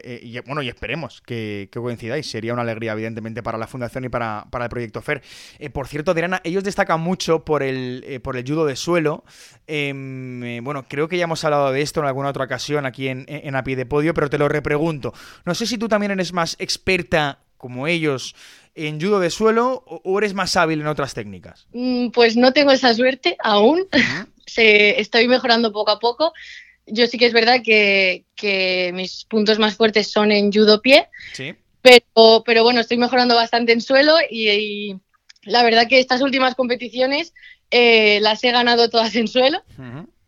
eh, 0.04 0.20
y, 0.22 0.38
bueno, 0.40 0.62
y 0.62 0.68
esperemos 0.68 1.20
que, 1.20 1.68
coincidáis, 1.75 2.30
sería 2.30 2.52
una 2.52 2.62
alegría, 2.62 2.92
evidentemente, 2.92 3.42
para 3.42 3.58
la 3.58 3.66
Fundación 3.66 4.04
y 4.04 4.08
para, 4.08 4.46
el 4.52 4.68
Proyecto 4.68 5.02
FER. 5.02 5.20
Eh, 5.58 5.68
por 5.68 5.88
cierto, 5.88 6.12
Adriana, 6.12 6.40
ellos 6.44 6.62
destacan 6.62 7.00
mucho 7.00 7.44
por 7.44 7.64
el, 7.64 8.04
eh, 8.06 8.20
por 8.20 8.37
el 8.37 8.46
judo 8.46 8.66
de 8.66 8.76
suelo. 8.76 9.25
Em, 9.66 10.62
bueno, 10.62 10.87
creo 10.88 11.08
que 11.08 11.18
ya 11.18 11.25
hemos 11.25 11.44
hablado 11.44 11.72
de 11.72 11.82
esto 11.82 11.99
en 11.99 12.06
alguna 12.06 12.28
otra 12.28 12.44
ocasión 12.44 12.87
aquí 12.87 13.08
en, 13.08 13.25
en 13.26 13.56
A 13.56 13.64
Pie 13.64 13.75
de 13.75 13.84
Podio, 13.84 14.14
pero 14.14 14.30
te 14.30 14.38
lo 14.38 14.49
repregunto. 14.49 15.12
No 15.44 15.56
sé 15.56 15.66
si 15.66 15.76
tú 15.76 15.88
también 15.88 16.12
eres 16.12 16.32
más 16.32 16.54
experta 16.60 17.40
como 17.56 17.88
ellos 17.88 18.37
en 18.76 19.00
judo 19.00 19.18
de 19.18 19.30
suelo 19.30 19.82
o 19.87 20.18
eres 20.18 20.34
más 20.34 20.56
hábil 20.56 20.80
en 20.80 20.87
otras 20.87 21.14
técnicas? 21.14 21.66
Mm, 21.72 22.10
pues 22.10 22.37
no 22.37 22.52
tengo 22.52 22.70
esa 22.70 22.94
suerte 22.94 23.37
aún. 23.42 23.88
estoy 24.56 25.28
mejorando 25.28 25.72
poco 25.72 25.90
a 25.90 25.99
poco 25.99 26.32
yo 26.90 27.06
sí 27.06 27.18
que 27.18 27.26
es 27.26 27.32
verdad 27.32 27.61
que, 27.64 28.25
mis 28.94 29.25
puntos 29.25 29.59
más 29.59 29.76
fuertes 29.76 30.11
son 30.11 30.32
en 30.32 30.52
judo 30.52 30.80
pie, 30.80 31.09
pero, 31.82 32.42
pero 32.44 32.62
bueno, 32.62 32.80
estoy 32.80 32.99
mejorando 32.99 33.35
bastante 33.35 33.73
en 33.73 33.80
suelo 33.80 34.14
y, 34.30 34.97
la 35.42 35.62
verdad 35.62 35.88
que 35.88 36.00
estas 36.00 36.20
últimas 36.20 36.54
competiciones 36.54 37.32
eh, 37.70 38.20
las 38.20 38.44
he 38.44 38.50
ganado 38.50 38.90
todas 38.90 39.14
en 39.16 39.26
suelo. 39.26 39.62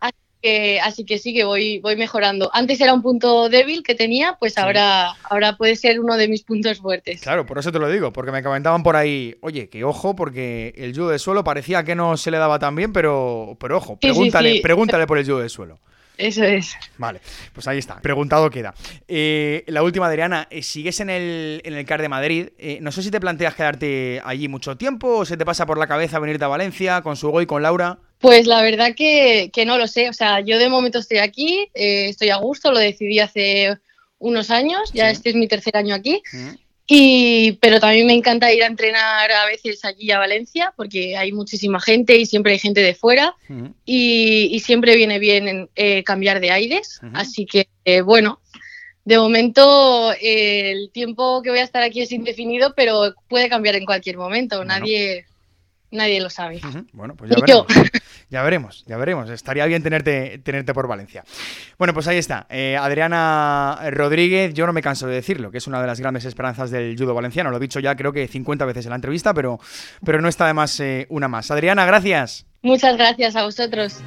así, 0.00 0.16
que, 0.40 0.81
así 0.81 1.04
que 1.04 1.19
sí 1.19 1.35
que 1.35 1.45
voy, 1.45 1.81
voy 1.81 1.97
mejorando. 1.97 2.50
Antes 2.54 2.81
era 2.81 2.95
un 2.95 3.02
punto 3.02 3.50
débil 3.50 3.83
que 3.83 3.95
tenía, 3.95 4.37
pues 4.40 4.57
ahora, 4.57 5.12
ahora 5.25 5.57
puede 5.59 5.76
ser 5.76 6.00
uno 6.00 6.16
de 6.16 6.28
mis 6.28 6.45
puntos 6.45 6.78
fuertes. 6.78 7.21
Claro, 7.21 7.45
por 7.45 7.59
eso 7.59 7.71
te 7.71 7.78
lo 7.78 7.90
digo, 7.90 8.12
porque 8.12 8.33
me 8.33 8.42
comentaban 8.42 8.83
por 8.83 8.97
ahí, 8.97 9.37
oye, 9.42 9.69
que 9.69 9.85
ojo, 9.85 10.16
porque 10.16 10.73
el 10.76 10.95
judo 10.95 11.11
de 11.11 11.19
suelo 11.19 11.45
parecía 11.45 11.85
que 11.85 11.95
no 11.95 12.16
se 12.16 12.31
le 12.31 12.38
daba 12.38 12.59
tan 12.59 12.75
bien, 12.75 12.95
pero, 12.95 13.59
pero 13.61 13.76
ojo, 13.76 13.99
pregúntale, 13.99 14.61
pregúntale 14.62 15.07
por 15.07 15.19
el 15.19 15.26
judo 15.26 15.40
de 15.40 15.50
suelo. 15.50 15.78
Eso 16.19 16.45
es. 16.45 16.76
Vale, 16.99 17.21
pues 17.52 17.66
ahí 17.66 17.78
está. 17.78 18.00
Preguntado 18.00 18.50
queda. 18.50 18.75
Eh, 19.09 19.64
la 19.66 19.83
última, 19.83 20.07
Adriana. 20.07 20.47
Eh, 20.50 20.62
¿Sigues 20.62 21.00
en 21.00 21.11
el, 21.11 21.62
en 21.64 21.75
el 21.75 21.85
CAR 21.85 22.02
de 22.02 22.09
Madrid? 22.09 22.49
Eh, 22.59 22.78
no 22.81 22.92
sé 22.92 23.02
si 23.02 23.11
te 23.11 23.21
planteas 23.21 23.54
quedarte 23.54 24.21
allí 24.25 24.49
mucho 24.49 24.76
tiempo 24.76 25.19
o 25.19 25.25
se 25.25 25.37
te 25.37 25.45
pasa 25.45 25.66
por 25.66 25.78
la 25.78 25.87
cabeza 25.87 26.19
venirte 26.19 26.45
a 26.45 26.49
Valencia 26.49 27.02
con 27.02 27.16
su 27.16 27.40
y 27.40 27.47
con 27.47 27.62
Laura. 27.62 27.99
Pues 28.19 28.47
la 28.47 28.62
verdad 28.62 28.95
que, 28.95 29.50
no 29.66 29.78
lo 29.78 29.88
sé. 29.88 30.09
O 30.09 30.12
sea, 30.12 30.40
yo 30.40 30.59
de 30.59 30.69
momento 30.69 30.99
estoy 30.99 31.19
aquí, 31.19 31.69
estoy 31.75 32.31
a 32.31 32.37
gusto, 32.37 32.71
lo 32.71 32.78
decidí 32.78 33.19
hace 33.19 33.76
unos 34.19 34.50
años, 34.50 34.92
ya 34.92 35.11
este 35.11 35.31
es 35.31 35.35
mi 35.35 35.49
tercer 35.49 35.76
año 35.76 35.95
aquí. 35.95 36.23
Y, 36.86 37.52
pero 37.60 37.78
también 37.78 38.06
me 38.06 38.12
encanta 38.12 38.52
ir 38.52 38.62
a 38.64 38.66
entrenar 38.66 39.30
a 39.30 39.46
veces 39.46 39.84
allí 39.84 40.10
a 40.10 40.18
Valencia 40.18 40.74
porque 40.76 41.16
hay 41.16 41.32
muchísima 41.32 41.80
gente 41.80 42.16
y 42.16 42.26
siempre 42.26 42.52
hay 42.52 42.58
gente 42.58 42.80
de 42.80 42.94
fuera 42.94 43.36
y, 43.84 44.60
siempre 44.60 44.96
viene 44.96 45.18
bien 45.18 45.70
eh, 45.76 46.02
cambiar 46.04 46.40
de 46.40 46.50
aires. 46.50 47.00
Así 47.14 47.46
que, 47.46 47.68
eh, 47.84 48.00
bueno, 48.00 48.40
de 49.04 49.18
momento 49.18 50.12
el 50.20 50.90
tiempo 50.92 51.42
que 51.42 51.50
voy 51.50 51.60
a 51.60 51.64
estar 51.64 51.82
aquí 51.82 52.02
es 52.02 52.12
indefinido, 52.12 52.74
pero 52.74 53.14
puede 53.28 53.48
cambiar 53.48 53.76
en 53.76 53.84
cualquier 53.84 54.16
momento. 54.16 54.64
Nadie, 54.64 55.26
nadie 55.90 56.20
lo 56.20 56.30
sabe. 56.30 56.60
Bueno, 56.92 57.14
pues 57.16 57.30
ya 57.30 57.36
veremos. 57.40 57.66
Ya 58.32 58.42
veremos, 58.42 58.82
ya 58.86 58.96
veremos. 58.96 59.28
Estaría 59.28 59.66
bien 59.66 59.82
tenerte, 59.82 60.40
tenerte 60.42 60.72
por 60.72 60.88
Valencia. 60.88 61.22
Bueno, 61.78 61.92
pues 61.92 62.08
ahí 62.08 62.16
está. 62.16 62.46
Eh, 62.48 62.78
Adriana 62.80 63.78
Rodríguez, 63.90 64.54
yo 64.54 64.66
no 64.66 64.72
me 64.72 64.80
canso 64.80 65.06
de 65.06 65.16
decirlo, 65.16 65.50
que 65.50 65.58
es 65.58 65.66
una 65.66 65.82
de 65.82 65.86
las 65.86 66.00
grandes 66.00 66.24
esperanzas 66.24 66.70
del 66.70 66.96
judo 66.96 67.12
valenciano. 67.12 67.50
Lo 67.50 67.58
he 67.58 67.60
dicho 67.60 67.78
ya 67.78 67.94
creo 67.94 68.10
que 68.10 68.26
50 68.26 68.64
veces 68.64 68.86
en 68.86 68.90
la 68.90 68.96
entrevista, 68.96 69.34
pero, 69.34 69.60
pero 70.02 70.22
no 70.22 70.28
está 70.28 70.46
de 70.46 70.54
más 70.54 70.80
eh, 70.80 71.06
una 71.10 71.28
más. 71.28 71.50
Adriana, 71.50 71.84
gracias. 71.84 72.46
Muchas 72.62 72.96
gracias 72.96 73.36
a 73.36 73.44
vosotros. 73.44 74.00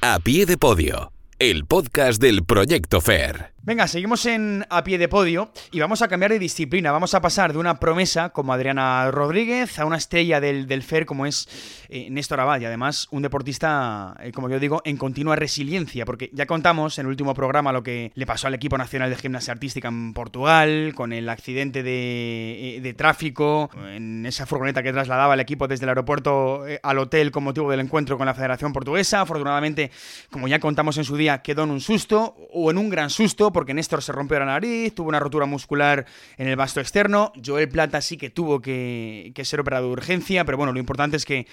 A 0.00 0.18
pie 0.20 0.46
de 0.46 0.56
podio, 0.56 1.12
el 1.38 1.66
podcast 1.66 2.18
del 2.18 2.46
Proyecto 2.46 3.02
FAIR. 3.02 3.55
Venga, 3.66 3.88
seguimos 3.88 4.24
en 4.26 4.64
a 4.70 4.84
pie 4.84 4.96
de 4.96 5.08
podio 5.08 5.50
y 5.72 5.80
vamos 5.80 6.00
a 6.00 6.06
cambiar 6.06 6.30
de 6.30 6.38
disciplina. 6.38 6.92
Vamos 6.92 7.14
a 7.14 7.20
pasar 7.20 7.52
de 7.52 7.58
una 7.58 7.80
promesa 7.80 8.28
como 8.28 8.52
Adriana 8.52 9.10
Rodríguez 9.10 9.80
a 9.80 9.86
una 9.86 9.96
estrella 9.96 10.40
del, 10.40 10.68
del 10.68 10.84
FER 10.84 11.04
como 11.04 11.26
es 11.26 11.48
eh, 11.88 12.08
Néstor 12.08 12.38
Abad 12.38 12.60
y 12.60 12.64
además 12.64 13.08
un 13.10 13.22
deportista, 13.22 14.16
eh, 14.20 14.30
como 14.30 14.48
yo 14.48 14.60
digo, 14.60 14.82
en 14.84 14.96
continua 14.96 15.34
resiliencia, 15.34 16.04
porque 16.04 16.30
ya 16.32 16.46
contamos 16.46 16.96
en 17.00 17.06
el 17.06 17.08
último 17.08 17.34
programa 17.34 17.72
lo 17.72 17.82
que 17.82 18.12
le 18.14 18.24
pasó 18.24 18.46
al 18.46 18.54
equipo 18.54 18.78
nacional 18.78 19.10
de 19.10 19.16
gimnasia 19.16 19.52
artística 19.52 19.88
en 19.88 20.12
Portugal, 20.12 20.92
con 20.94 21.12
el 21.12 21.28
accidente 21.28 21.82
de, 21.82 22.76
eh, 22.76 22.94
tráfico, 22.94 23.68
en 23.88 24.26
esa 24.26 24.46
furgoneta 24.46 24.80
que 24.84 24.92
trasladaba 24.92 25.34
el 25.34 25.40
equipo 25.40 25.66
desde 25.66 25.86
el 25.86 25.88
aeropuerto 25.88 26.62
al 26.84 26.98
hotel 27.00 27.32
con 27.32 27.42
motivo 27.42 27.68
del 27.68 27.80
encuentro 27.80 28.16
con 28.16 28.26
la 28.26 28.34
Federación 28.34 28.72
Portuguesa. 28.72 29.22
Afortunadamente, 29.22 29.90
como 30.30 30.46
ya 30.46 30.60
contamos 30.60 30.98
en 30.98 31.04
su 31.04 31.16
día, 31.16 31.42
quedó 31.42 31.64
en 31.64 31.70
un 31.70 31.80
susto 31.80 32.36
o 32.52 32.70
en 32.70 32.78
un 32.78 32.88
gran 32.88 33.10
susto 33.10 33.52
porque 33.56 33.72
Néstor 33.72 34.02
se 34.02 34.12
rompió 34.12 34.38
la 34.38 34.44
nariz, 34.44 34.94
tuvo 34.94 35.08
una 35.08 35.18
rotura 35.18 35.46
muscular 35.46 36.04
en 36.36 36.46
el 36.46 36.56
vasto 36.56 36.78
externo. 36.78 37.32
Joel 37.42 37.70
Plata 37.70 38.02
sí 38.02 38.18
que 38.18 38.28
tuvo 38.28 38.60
que, 38.60 39.32
que 39.34 39.46
ser 39.46 39.60
operado 39.60 39.86
de 39.86 39.92
urgencia, 39.92 40.44
pero 40.44 40.58
bueno, 40.58 40.74
lo 40.74 40.78
importante 40.78 41.16
es 41.16 41.24
que 41.24 41.46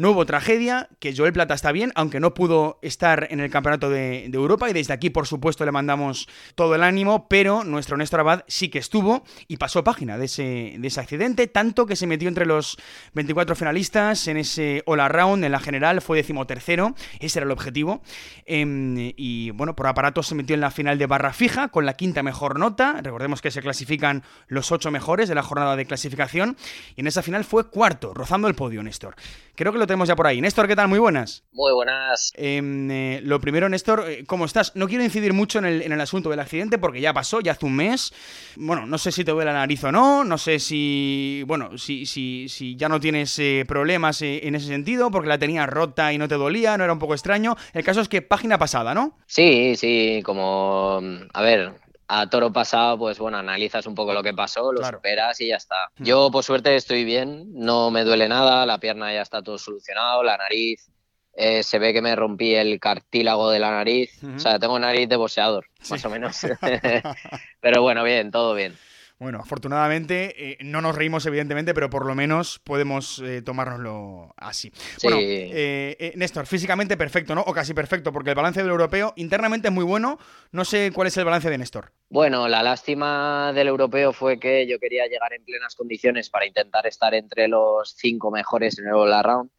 no 0.00 0.12
hubo 0.12 0.24
tragedia, 0.24 0.88
que 0.98 1.14
Joel 1.14 1.34
Plata 1.34 1.52
está 1.52 1.72
bien, 1.72 1.92
aunque 1.94 2.20
no 2.20 2.32
pudo 2.32 2.78
estar 2.80 3.28
en 3.30 3.38
el 3.38 3.50
Campeonato 3.50 3.90
de, 3.90 4.24
Europa 4.32 4.70
y 4.70 4.72
desde 4.72 4.94
aquí, 4.94 5.10
por 5.10 5.26
supuesto, 5.26 5.66
le 5.66 5.72
mandamos 5.72 6.26
todo 6.54 6.74
el 6.74 6.82
ánimo, 6.82 7.28
pero 7.28 7.64
nuestro 7.64 7.98
Néstor 7.98 8.20
Abad 8.20 8.44
sí 8.48 8.70
que 8.70 8.78
estuvo 8.78 9.24
y 9.46 9.58
pasó 9.58 9.84
página 9.84 10.16
de 10.16 10.24
ese, 10.24 10.76
de 10.78 10.88
ese 10.88 11.00
accidente, 11.00 11.48
tanto 11.48 11.84
que 11.84 11.96
se 11.96 12.06
metió 12.06 12.28
entre 12.28 12.46
los 12.46 12.78
24 13.12 13.54
finalistas 13.54 14.26
en 14.26 14.38
ese 14.38 14.82
All 14.86 15.00
Around, 15.00 15.44
en 15.44 15.52
la 15.52 15.60
general, 15.60 16.00
fue 16.00 16.16
decimotercero, 16.16 16.94
ese 17.18 17.40
era 17.40 17.44
el 17.44 17.52
objetivo, 17.52 18.00
em, 18.46 19.12
y 19.18 19.50
bueno, 19.50 19.76
por 19.76 19.86
aparato 19.86 20.22
se 20.22 20.34
metió 20.34 20.54
en 20.54 20.62
la 20.62 20.70
final 20.70 20.96
de 20.96 21.04
barra 21.04 21.34
fija 21.34 21.68
con 21.68 21.84
la 21.84 21.92
quinta 21.92 22.22
mejor 22.22 22.58
nota, 22.58 23.00
recordemos 23.02 23.42
que 23.42 23.50
se 23.50 23.60
clasifican 23.60 24.22
los 24.48 24.72
ocho 24.72 24.90
mejores 24.90 25.28
de 25.28 25.34
la 25.34 25.42
jornada 25.42 25.76
de 25.76 25.84
clasificación, 25.84 26.56
y 26.96 27.02
en 27.02 27.06
esa 27.06 27.20
final 27.20 27.44
fue 27.44 27.68
cuarto, 27.68 28.14
rozando 28.14 28.48
el 28.48 28.54
podio, 28.54 28.82
Néstor. 28.82 29.14
Creo 29.54 29.74
que 29.74 29.78
lo 29.78 29.89
tenemos 29.90 30.06
ya 30.06 30.14
por 30.14 30.28
ahí. 30.28 30.40
Néstor, 30.40 30.68
¿qué 30.68 30.76
tal? 30.76 30.86
Muy 30.86 31.00
buenas. 31.00 31.42
Muy 31.50 31.72
buenas. 31.72 32.32
Em, 32.36 32.88
eh, 32.92 33.20
lo 33.24 33.40
primero, 33.40 33.68
Néstor, 33.68 34.04
eh, 34.06 34.24
¿cómo 34.24 34.44
estás? 34.44 34.76
No 34.76 34.86
quiero 34.86 35.02
incidir 35.02 35.32
mucho 35.32 35.58
en 35.58 35.64
el, 35.64 36.00
asunto 36.00 36.30
del 36.30 36.38
accidente 36.38 36.78
porque 36.78 37.00
ya 37.00 37.12
pasó, 37.12 37.40
ya 37.40 37.52
hace 37.52 37.66
un 37.66 37.74
mes. 37.74 38.14
Bueno, 38.54 38.86
no 38.86 38.98
sé 38.98 39.10
si 39.10 39.24
te 39.24 39.32
duele 39.32 39.50
la 39.50 39.58
nariz 39.58 39.82
o 39.82 39.90
no, 39.90 40.22
no 40.22 40.38
sé 40.38 40.60
si, 40.60 41.42
bueno, 41.48 41.76
si, 41.76 42.06
si, 42.06 42.48
si 42.48 42.76
ya 42.76 42.88
no 42.88 43.00
tienes 43.00 43.36
eh, 43.40 43.64
problemas 43.66 44.22
en 44.22 44.54
ese 44.54 44.68
sentido 44.68 45.10
porque 45.10 45.28
la 45.28 45.38
tenías 45.38 45.68
rota 45.68 46.12
y 46.12 46.18
no 46.18 46.28
te 46.28 46.36
dolía, 46.36 46.78
no 46.78 46.84
era 46.84 46.92
un 46.92 47.00
poco 47.00 47.14
extraño. 47.14 47.56
El 47.72 47.82
caso 47.82 48.00
es 48.00 48.08
que 48.08 48.22
página 48.22 48.58
pasada, 48.58 48.94
¿no? 48.94 49.18
Sí, 49.26 49.74
sí, 49.74 50.22
como, 50.24 51.00
a 51.34 51.42
ver, 51.42 51.72
a 52.12 52.28
toro 52.28 52.52
pasado, 52.52 52.98
pues 52.98 53.20
bueno, 53.20 53.38
analizas 53.38 53.86
un 53.86 53.94
poco 53.94 54.12
lo 54.12 54.22
que 54.22 54.34
pasó, 54.34 54.72
lo 54.72 54.84
superas 54.84 55.40
y 55.40 55.48
ya 55.48 55.56
está. 55.56 55.76
Hmm. 55.96 56.04
Yo, 56.04 56.30
por 56.32 56.42
suerte, 56.42 56.74
estoy 56.74 57.04
bien, 57.04 57.46
no 57.54 57.92
me 57.92 58.02
duele 58.02 58.28
nada, 58.28 58.66
la 58.66 58.78
pierna 58.78 59.12
ya 59.12 59.22
está 59.22 59.42
todo 59.42 59.58
solucionado, 59.58 60.24
la 60.24 60.36
nariz, 60.36 60.90
eh, 61.34 61.62
se 61.62 61.78
ve 61.78 61.92
que 61.92 62.02
me 62.02 62.16
rompí 62.16 62.56
el 62.56 62.80
cartílago 62.80 63.48
de 63.50 63.60
la 63.60 63.70
nariz, 63.70 64.10
o 64.24 64.40
sea, 64.40 64.58
tengo 64.58 64.76
nariz 64.80 65.08
de 65.08 65.14
boxeador, 65.14 65.66
más 65.88 66.04
o 66.04 66.10
menos. 66.10 66.40
Pero 67.60 67.82
bueno, 67.82 68.02
bien, 68.02 68.32
todo 68.32 68.54
bien. 68.54 68.76
Bueno, 69.20 69.38
afortunadamente 69.38 70.52
eh, 70.52 70.56
no 70.60 70.80
nos 70.80 70.96
reímos 70.96 71.26
evidentemente, 71.26 71.74
pero 71.74 71.90
por 71.90 72.06
lo 72.06 72.14
menos 72.14 72.58
podemos 72.58 73.18
eh, 73.18 73.42
tomárnoslo 73.42 74.32
así. 74.38 74.72
Bueno, 75.02 75.18
eh, 75.20 76.14
Néstor, 76.16 76.46
físicamente 76.46 76.96
perfecto, 76.96 77.34
¿no? 77.34 77.42
O 77.42 77.52
casi 77.52 77.74
perfecto, 77.74 78.14
porque 78.14 78.30
el 78.30 78.36
balance 78.36 78.62
del 78.62 78.70
europeo 78.70 79.12
internamente 79.16 79.68
es 79.68 79.74
muy 79.74 79.84
bueno. 79.84 80.18
No 80.52 80.64
sé 80.64 80.90
cuál 80.94 81.08
es 81.08 81.16
el 81.18 81.26
balance 81.26 81.50
de 81.50 81.58
Néstor. 81.58 81.92
Bueno, 82.08 82.48
la 82.48 82.62
lástima 82.62 83.52
del 83.52 83.68
europeo 83.68 84.14
fue 84.14 84.40
que 84.40 84.66
yo 84.66 84.78
quería 84.78 85.06
llegar 85.06 85.34
en 85.34 85.44
plenas 85.44 85.74
condiciones 85.74 86.30
para 86.30 86.46
intentar 86.46 86.86
estar 86.86 87.12
entre 87.12 87.46
los 87.46 87.94
cinco 87.94 88.30
mejores 88.30 88.78
en 88.78 88.86
el 88.86 88.94
All 88.94 89.12
Around. 89.12 89.50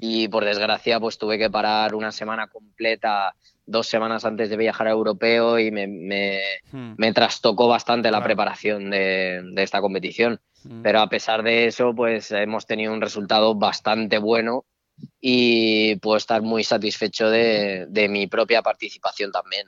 Y 0.00 0.28
por 0.28 0.46
desgracia, 0.46 0.98
pues 0.98 1.18
tuve 1.18 1.36
que 1.36 1.50
parar 1.50 1.94
una 1.94 2.12
semana 2.12 2.46
completa 2.46 3.34
dos 3.66 3.88
semanas 3.88 4.24
antes 4.24 4.48
de 4.48 4.56
viajar 4.56 4.86
a 4.86 4.92
europeo 4.92 5.58
y 5.58 5.70
me, 5.70 5.86
me, 5.86 6.40
hmm. 6.72 7.12
trastocó 7.12 7.68
bastante 7.68 8.10
la 8.10 8.22
preparación 8.22 8.90
de, 8.90 9.52
esta 9.56 9.80
competición. 9.80 10.40
Hmm. 10.64 10.82
Pero 10.82 11.00
a 11.00 11.08
pesar 11.08 11.42
de 11.42 11.66
eso, 11.66 11.94
pues 11.94 12.30
hemos 12.30 12.66
tenido 12.66 12.92
un 12.92 13.00
resultado 13.00 13.54
bastante 13.54 14.18
bueno 14.18 14.64
y 15.20 15.96
puedo 15.96 16.16
estar 16.16 16.42
muy 16.42 16.64
satisfecho 16.64 17.28
de, 17.28 18.06
mi 18.08 18.26
propia 18.26 18.62
participación 18.62 19.32
también. 19.32 19.66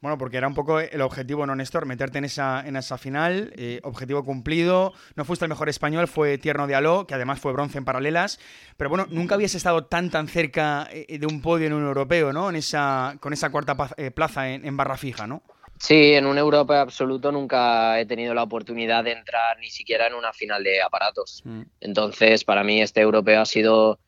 Bueno, 0.00 0.16
porque 0.16 0.38
era 0.38 0.48
un 0.48 0.54
poco 0.54 0.80
el 0.80 1.02
objetivo, 1.02 1.44
¿no, 1.44 1.54
Néstor? 1.54 1.84
Meterte 1.84 2.16
en 2.16 2.24
esa, 2.24 2.66
en 2.66 2.76
esa 2.76 2.96
final, 2.96 3.52
eh, 3.56 3.80
objetivo 3.82 4.24
cumplido. 4.24 4.94
No 5.14 5.26
fuiste 5.26 5.44
el 5.44 5.50
mejor 5.50 5.68
español, 5.68 6.08
fue 6.08 6.38
Tierno 6.38 6.66
de 6.66 6.74
Aló, 6.74 7.06
que 7.06 7.14
además 7.14 7.38
fue 7.38 7.52
bronce 7.52 7.76
en 7.76 7.84
paralelas. 7.84 8.40
Pero 8.78 8.88
bueno, 8.88 9.06
nunca 9.10 9.34
habías 9.34 9.54
estado 9.54 9.84
tan 9.84 10.08
tan 10.08 10.26
cerca 10.26 10.88
eh, 10.90 11.18
de 11.18 11.26
un 11.26 11.42
podio 11.42 11.66
en 11.66 11.74
un 11.74 11.84
europeo, 11.84 12.32
¿no? 12.32 12.48
En 12.48 12.56
esa, 12.56 13.16
con 13.20 13.34
esa 13.34 13.50
cuarta 13.50 13.76
eh, 13.98 14.10
plaza 14.10 14.48
en, 14.48 14.74
barra 14.74 14.96
fija, 14.96 15.26
¿no? 15.26 15.42
Sí, 15.78 16.14
en 16.14 16.24
un 16.24 16.38
europeo 16.38 16.78
absoluto 16.78 17.30
nunca 17.30 18.00
he 18.00 18.06
tenido 18.06 18.32
la 18.32 18.42
oportunidad 18.42 19.04
de 19.04 19.12
entrar 19.12 19.58
ni 19.58 19.68
siquiera 19.68 20.06
en 20.06 20.14
una 20.14 20.32
final 20.32 20.64
de 20.64 20.80
aparatos. 20.80 21.42
Mm. 21.44 21.62
Entonces, 21.80 22.44
para 22.44 22.64
mí 22.64 22.80
este 22.80 23.02
europeo 23.02 23.42
ha 23.42 23.46
sido 23.46 23.98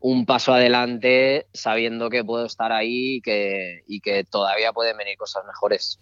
un 0.00 0.24
paso 0.24 0.54
adelante 0.54 1.46
sabiendo 1.52 2.08
que 2.08 2.24
puedo 2.24 2.46
estar 2.46 2.72
ahí 2.72 3.16
y 3.16 3.20
que, 3.20 3.84
y 3.86 4.00
que 4.00 4.24
todavía 4.24 4.72
pueden 4.72 4.96
venir 4.96 5.18
cosas 5.18 5.44
mejores. 5.46 6.00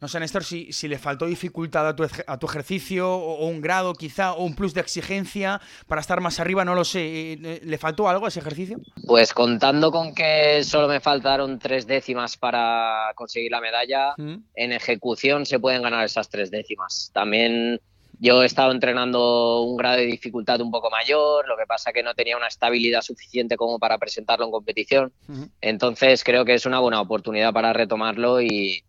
No 0.00 0.08
sé, 0.08 0.20
Néstor, 0.20 0.44
si, 0.44 0.72
si 0.72 0.88
le 0.88 0.98
faltó 0.98 1.24
dificultad 1.24 1.88
a 1.88 1.96
tu, 1.96 2.06
a 2.26 2.38
tu 2.38 2.46
ejercicio 2.46 3.10
o, 3.10 3.46
un 3.46 3.62
grado 3.62 3.94
quizá 3.94 4.34
o 4.34 4.44
un 4.44 4.54
plus 4.54 4.74
de 4.74 4.82
exigencia 4.82 5.60
para 5.86 6.02
estar 6.02 6.20
más 6.20 6.38
arriba, 6.38 6.66
no 6.66 6.74
lo 6.74 6.84
sé. 6.84 7.00
Eh, 7.00 7.38
eh, 7.42 7.60
¿Le 7.64 7.78
faltó 7.78 8.08
algo 8.10 8.26
a 8.26 8.28
ese 8.28 8.40
ejercicio? 8.40 8.78
Pues 9.06 9.32
contando 9.32 9.90
con 9.90 10.14
que 10.14 10.62
solo 10.62 10.86
me 10.86 11.00
faltaron 11.00 11.58
tres 11.58 11.86
décimas 11.86 12.36
para 12.36 13.12
conseguir 13.14 13.50
la 13.50 13.60
medalla, 13.62 14.14
en 14.18 14.72
ejecución 14.72 15.46
se 15.46 15.58
pueden 15.58 15.82
ganar 15.82 16.04
esas 16.04 16.28
tres 16.28 16.50
décimas. 16.50 17.10
También 17.14 17.80
yo 18.24 18.42
he 18.42 18.46
estado 18.46 18.72
entrenando 18.72 19.60
un 19.60 19.76
grado 19.76 19.98
de 19.98 20.06
dificultad 20.06 20.58
un 20.62 20.70
poco 20.70 20.88
mayor, 20.88 21.46
lo 21.46 21.58
que 21.58 21.66
pasa 21.66 21.92
que 21.92 22.02
no 22.02 22.14
tenía 22.14 22.38
una 22.38 22.46
estabilidad 22.46 23.02
suficiente 23.02 23.58
como 23.58 23.78
para 23.78 23.98
presentarlo 23.98 24.46
en 24.46 24.50
competición. 24.50 25.12
Entonces 25.60 26.24
creo 26.24 26.46
que 26.46 26.54
es 26.54 26.64
una 26.64 26.78
buena 26.78 27.02
oportunidad 27.02 27.52
para 27.52 27.74
retomarlo 27.74 28.40
y, 28.40 28.82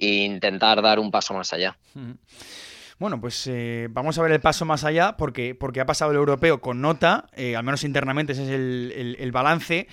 intentar 0.00 0.80
dar 0.80 1.00
un 1.00 1.10
paso 1.10 1.34
más 1.34 1.52
allá. 1.52 1.76
Bueno, 2.98 3.20
pues 3.20 3.46
eh, 3.48 3.88
vamos 3.90 4.16
a 4.16 4.22
ver 4.22 4.32
el 4.32 4.40
paso 4.40 4.64
más 4.64 4.84
allá 4.84 5.16
porque, 5.16 5.54
porque 5.54 5.80
ha 5.80 5.86
pasado 5.86 6.12
el 6.12 6.16
europeo 6.16 6.60
con 6.60 6.80
nota, 6.80 7.28
eh, 7.34 7.56
al 7.56 7.64
menos 7.64 7.84
internamente 7.84 8.32
ese 8.32 8.44
es 8.44 8.50
el 9.18 9.32
balance. 9.32 9.88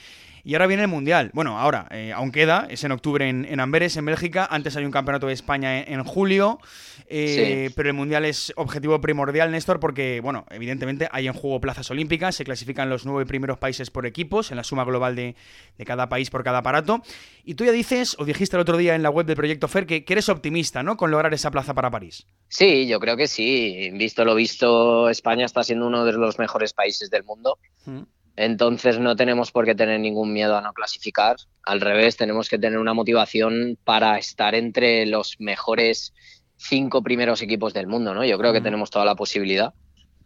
Y 0.48 0.54
ahora 0.54 0.68
viene 0.68 0.84
el 0.84 0.90
Mundial. 0.90 1.32
Bueno, 1.34 1.60
ahora, 1.60 1.88
eh, 1.90 2.14
aún 2.14 2.32
queda, 2.32 2.68
es 2.70 2.84
en 2.84 2.92
octubre 2.92 3.28
en, 3.28 3.60
Amberes, 3.60 3.98
en 3.98 4.06
Bélgica. 4.06 4.48
Antes 4.50 4.78
hay 4.78 4.86
un 4.86 4.92
campeonato 4.92 5.26
de 5.26 5.34
España 5.34 5.82
en, 5.82 6.04
julio. 6.04 6.60
Eh, 7.08 7.72
pero 7.76 7.90
el 7.90 7.96
Mundial 7.96 8.26
es 8.26 8.54
objetivo 8.56 9.02
primordial, 9.02 9.50
Néstor, 9.50 9.80
porque, 9.80 10.22
bueno, 10.22 10.46
evidentemente 10.52 11.10
hay 11.12 11.26
en 11.26 11.34
juego 11.34 11.60
plazas 11.60 11.90
olímpicas. 11.90 12.36
Se 12.36 12.44
clasifican 12.44 12.92
los 12.92 13.08
nueve 13.08 13.26
primeros 13.26 13.58
países 13.58 13.90
por 13.90 14.06
equipos, 14.06 14.52
en 14.52 14.58
la 14.58 14.64
suma 14.64 14.84
global 14.84 15.16
de, 15.16 15.36
cada 15.84 16.10
país 16.10 16.30
por 16.30 16.44
cada 16.44 16.60
aparato. 16.60 17.02
Y 17.44 17.56
tú 17.56 17.66
ya 17.66 17.72
dices, 17.72 18.16
o 18.20 18.24
dijiste 18.24 18.56
el 18.56 18.62
otro 18.62 18.78
día 18.78 18.94
en 18.94 19.02
la 19.02 19.10
web 19.10 19.26
del 19.26 19.38
Proyecto 19.38 19.68
FER, 19.68 19.88
que, 19.88 20.06
que 20.06 20.14
eres 20.14 20.30
optimista, 20.30 20.84
¿no? 20.84 20.96
Con 20.96 21.10
lograr 21.10 21.34
esa 21.34 21.50
plaza 21.50 21.74
para 21.74 21.90
París. 21.90 22.28
Sí, 22.50 22.86
yo 22.86 23.00
creo 23.00 23.18
que 23.18 23.28
sí. 23.28 23.90
Visto 23.94 24.24
lo 24.24 24.36
visto, 24.36 25.10
España 25.10 25.48
está 25.48 25.64
siendo 25.64 25.88
uno 25.88 26.06
de 26.06 26.14
los 26.14 26.38
mejores 26.38 26.74
países 26.74 27.10
del 27.10 27.24
mundo. 27.24 27.58
Mm. 27.86 28.04
Entonces 28.38 29.00
no 29.00 29.16
tenemos 29.16 29.52
por 29.52 29.66
qué 29.66 29.76
tener 29.76 30.00
ningún 30.00 30.34
miedo 30.34 30.58
a 30.58 30.62
no 30.62 30.74
clasificar. 30.74 31.38
Al 31.64 31.82
revés, 31.82 32.18
tenemos 32.18 32.50
que 32.50 32.60
tener 32.60 32.80
una 32.80 32.94
motivación 32.94 33.78
para 33.84 34.18
estar 34.18 34.56
entre 34.56 35.06
los 35.06 35.40
mejores 35.40 36.14
cinco 36.58 37.02
primeros 37.02 37.42
equipos 37.42 37.74
del 37.74 37.88
mundo, 37.88 38.14
¿no? 38.14 38.26
Yo 38.26 38.38
creo 38.38 38.54
que 38.54 38.62
tenemos 38.62 38.90
toda 38.90 39.06
la 39.06 39.16
posibilidad. 39.16 39.74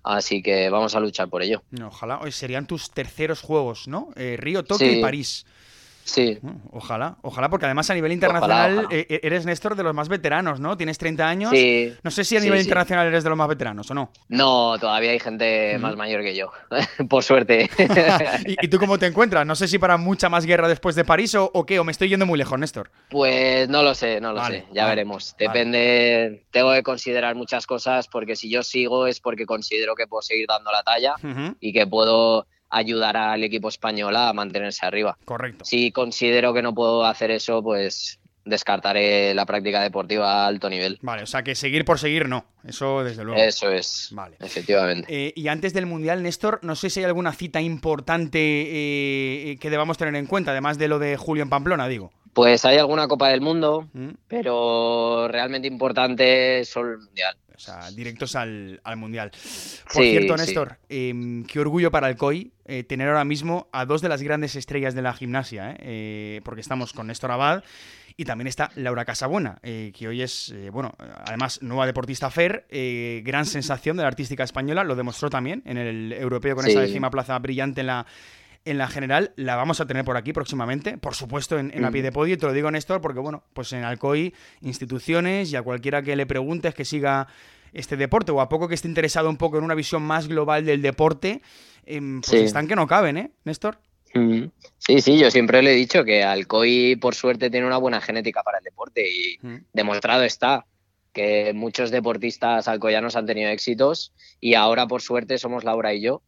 Así 0.04 0.41
que 0.41 0.69
vamos 0.69 0.95
a 0.95 1.00
luchar 1.00 1.30
por 1.30 1.43
ello. 1.43 1.62
Ojalá. 1.86 2.19
Hoy 2.19 2.32
serían 2.32 2.65
tus 2.65 2.91
terceros 2.91 3.41
juegos, 3.41 3.88
¿no? 3.88 4.10
Eh, 4.15 4.38
Río, 4.39 4.63
Tokio 4.63 4.91
y 4.91 5.02
París. 5.02 5.45
Sí. 6.10 6.39
Ojalá, 6.72 7.17
ojalá, 7.22 7.50
porque 7.50 7.65
además 7.65 7.89
a 7.89 7.93
nivel 7.93 8.12
internacional 8.12 8.88
eh, 8.89 9.06
eh, 9.10 9.19
eres 9.24 9.45
Néstor 9.45 9.76
de 9.76 9.84
los 9.84 9.93
más 9.93 10.10
veteranos, 10.10 10.60
¿no? 10.60 10.76
Tienes 10.76 10.98
30 10.98 11.28
años. 11.28 11.52
Sí. 11.52 11.93
No 12.04 12.10
sé 12.10 12.24
si 12.24 12.36
a 12.36 12.39
nivel 12.39 12.60
internacional 12.60 13.08
eres 13.08 13.24
de 13.24 13.30
los 13.30 13.38
más 13.38 13.48
veteranos 13.48 13.89
o 13.91 13.93
no. 13.93 14.12
No, 14.28 14.78
todavía 14.80 15.12
hay 15.12 15.19
gente 15.19 15.78
más 15.78 15.95
mayor 15.95 16.22
que 16.22 16.36
yo, 16.36 16.52
por 17.10 17.24
suerte. 17.24 17.69
¿Y, 18.45 18.67
tú 18.67 18.80
cómo 18.80 18.98
te 18.98 19.06
encuentras? 19.06 19.45
No 19.45 19.56
sé 19.56 19.67
si 19.67 19.78
para 19.78 19.98
mucha 19.98 20.30
más 20.30 20.45
guerra 20.45 20.67
después 20.67 20.95
de 20.95 21.06
París 21.06 21.36
o, 21.36 21.65
qué, 21.65 21.80
o 21.80 21.84
me 21.84 21.91
estoy 21.91 22.10
yendo 22.10 22.26
muy 22.26 22.39
lejos, 22.39 22.58
Néstor. 22.58 22.89
Pues 23.10 23.69
no 23.69 23.84
lo 23.84 23.93
sé, 23.93 24.19
no 24.19 24.34
lo 24.34 24.43
sé, 24.45 24.65
ya 24.74 24.88
veremos. 24.88 25.36
Depende, 25.38 26.43
tengo 26.52 26.74
que 26.74 26.84
considerar 26.84 27.36
muchas 27.36 27.67
cosas 27.67 28.08
porque 28.08 28.36
si 28.36 28.50
yo 28.50 28.63
sigo 28.63 29.06
es 29.06 29.19
porque 29.19 29.45
considero 29.45 29.95
que 29.95 30.08
puedo 30.08 30.22
seguir 30.22 30.48
dando 30.48 30.72
la 30.72 30.82
talla 30.82 31.15
y 31.60 31.72
que 31.72 31.86
puedo 31.86 32.48
ayudar 32.69 33.17
al 33.17 33.43
equipo 33.43 33.69
español 33.69 34.15
a 34.15 34.32
mantenerse 34.34 34.86
arriba. 34.86 35.17
Correcto. 35.25 35.65
Si 35.65 35.91
considero 35.91 36.53
que 36.53 36.62
no 36.62 36.73
puedo 36.73 37.05
hacer 37.05 37.32
eso, 37.32 37.63
pues 37.63 38.19
descartaré 38.45 39.34
la 39.34 39.45
práctica 39.45 39.82
deportiva 39.82 40.43
a 40.43 40.47
alto 40.47 40.69
nivel. 40.69 40.97
Vale, 41.01 41.23
o 41.23 41.27
sea 41.27 41.43
que 41.43 41.55
seguir 41.55 41.86
por 41.86 41.99
seguir 41.99 42.27
no, 42.27 42.45
eso 42.63 43.03
desde 43.03 43.23
luego. 43.23 43.39
Eso 43.39 43.71
es, 43.71 44.10
vale. 44.12 44.36
efectivamente. 44.39 45.05
Eh, 45.08 45.34
y 45.36 45.47
antes 45.47 45.73
del 45.73 45.86
Mundial, 45.86 46.23
Néstor, 46.23 46.60
no 46.63 46.75
sé 46.75 46.89
si 46.89 46.99
hay 46.99 47.05
alguna 47.05 47.32
cita 47.34 47.62
importante 47.62 48.39
eh, 48.39 49.58
que 49.58 49.69
debamos 49.69 49.97
tener 49.97 50.15
en 50.15 50.25
cuenta, 50.25 50.51
además 50.51 50.77
de 50.77 50.88
lo 50.88 50.99
de 50.99 51.15
Julio 51.15 51.43
en 51.43 51.49
Pamplona, 51.49 51.88
digo. 51.88 52.12
Pues 52.34 52.65
hay 52.65 52.77
alguna 52.77 53.08
Copa 53.08 53.29
del 53.29 53.41
Mundo, 53.41 53.88
mm. 53.93 54.10
pero 54.27 55.27
realmente 55.27 55.67
importante 55.67 56.60
es 56.60 56.69
solo 56.69 56.93
el 56.93 56.99
Mundial. 56.99 57.36
O 57.60 57.62
sea, 57.62 57.91
directos 57.91 58.38
al, 58.38 58.80
Mundial. 58.95 59.32
Por 59.93 60.04
cierto, 60.04 60.38
Néstor, 60.38 60.78
em, 60.88 61.43
qué 61.43 61.60
orgullo 61.60 61.91
para 61.91 62.08
el 62.08 62.15
COI 62.15 62.54
eh, 62.63 62.86
tener 62.86 63.10
ahora 63.10 63.26
mismo 63.26 63.67
a 63.74 63.86
dos 63.86 64.02
de 64.02 64.08
las 64.08 64.22
grandes 64.22 64.56
estrellas 64.56 64.95
de 64.95 65.02
la 65.02 65.13
gimnasia, 65.13 65.72
eh, 65.72 65.76
eh, 65.82 66.41
porque 66.45 66.62
estamos 66.62 66.93
con 66.93 67.08
Néstor 67.08 67.32
Abad 67.32 67.65
y 68.15 68.24
también 68.24 68.48
está 68.48 68.72
Laura 68.76 69.04
Casabuena, 69.04 69.60
que 69.62 70.08
hoy 70.08 70.22
es, 70.22 70.54
bueno, 70.72 70.93
además 71.26 71.62
nueva 71.62 71.86
deportista 71.86 72.30
FER, 72.30 72.65
gran 73.24 73.45
sensación 73.45 73.95
de 73.98 74.04
la 74.04 74.10
artística 74.10 74.43
española, 74.43 74.84
lo 74.84 74.95
demostró 74.95 75.30
también 75.30 75.62
en 75.65 75.78
el 75.78 76.13
europeo 76.13 76.56
con 76.56 76.67
esa 76.67 76.82
décima 76.82 77.10
plaza 77.10 77.39
brillante 77.39 77.82
en 77.82 77.88
la 77.88 78.06
en 78.69 78.77
la 78.77 78.88
general 78.88 79.34
la 79.36 79.55
vamos 79.55 79.82
a 79.82 79.88
tener 79.88 80.05
por 80.05 80.17
aquí 80.17 80.34
próximamente, 80.34 80.97
por 80.97 81.15
supuesto 81.15 81.58
en, 81.58 81.71
en 81.73 81.86
a 81.86 81.91
pie 81.91 82.01
de 82.01 82.12
podio, 82.12 82.36
y 82.36 82.38
te 82.38 82.45
lo 82.45 82.53
digo 82.53 82.69
Néstor, 82.69 83.01
porque 83.01 83.19
bueno, 83.19 83.43
pues 83.53 83.73
en 83.73 83.84
Alcoy, 83.84 84.34
instituciones 84.62 85.51
y 85.51 85.55
a 85.55 85.62
cualquiera 85.62 86.01
que 86.01 86.15
le 86.15 86.25
preguntes 86.25 86.73
que 86.73 86.86
siga 86.86 87.27
este 87.73 87.97
deporte 87.97 88.32
o 88.32 88.41
a 88.41 88.49
poco 88.49 88.67
que 88.67 88.75
esté 88.75 88.88
interesado 88.88 89.29
un 89.29 89.38
poco 89.38 89.58
en 89.58 89.63
una 89.63 89.75
visión 89.75 90.01
más 90.01 90.27
global 90.27 90.65
del 90.65 90.82
deporte, 90.82 91.41
em, 91.86 92.21
pues 92.21 92.41
están 92.41 92.67
que 92.67 92.75
no 92.75 92.88
caben, 92.88 93.17
¿eh, 93.17 93.32
Néstor? 93.43 93.79
Sí, 94.79 95.01
sí, 95.01 95.19
yo 95.19 95.29
siempre 95.29 95.62
le 95.62 95.73
he 95.73 95.75
dicho 95.75 96.03
que 96.03 96.23
Alcoy 96.23 96.95
por 96.95 97.13
suerte 97.13 97.51
tiene 97.51 97.67
una 97.67 97.77
buena 97.77 98.01
genética 98.01 98.41
para 98.41 98.58
el 98.58 98.63
deporte 98.63 99.05
y 99.08 99.38
demostrado 99.71 100.23
está 100.23 100.65
que 101.13 101.53
muchos 101.53 101.91
deportistas 101.91 102.67
alcoyanos 102.67 103.15
han 103.15 103.25
tenido 103.25 103.49
éxitos 103.49 104.13
y 104.39 104.55
ahora 104.55 104.88
por 104.88 105.01
suerte 105.01 105.38
somos 105.38 105.63
Laura 105.63 105.93
y 105.93 106.01
yo 106.01 106.23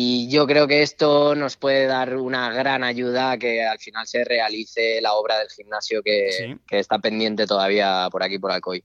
y 0.00 0.28
yo 0.28 0.46
creo 0.46 0.68
que 0.68 0.82
esto 0.82 1.34
nos 1.34 1.56
puede 1.56 1.86
dar 1.86 2.16
una 2.16 2.52
gran 2.52 2.84
ayuda 2.84 3.32
a 3.32 3.36
que 3.36 3.64
al 3.66 3.80
final 3.80 4.06
se 4.06 4.22
realice 4.22 5.00
la 5.00 5.14
obra 5.14 5.40
del 5.40 5.48
gimnasio 5.48 6.04
que, 6.04 6.56
está 6.70 7.00
pendiente 7.00 7.48
todavía 7.48 8.08
por 8.12 8.22
aquí, 8.22 8.38
por 8.38 8.52
Alcoy. 8.52 8.84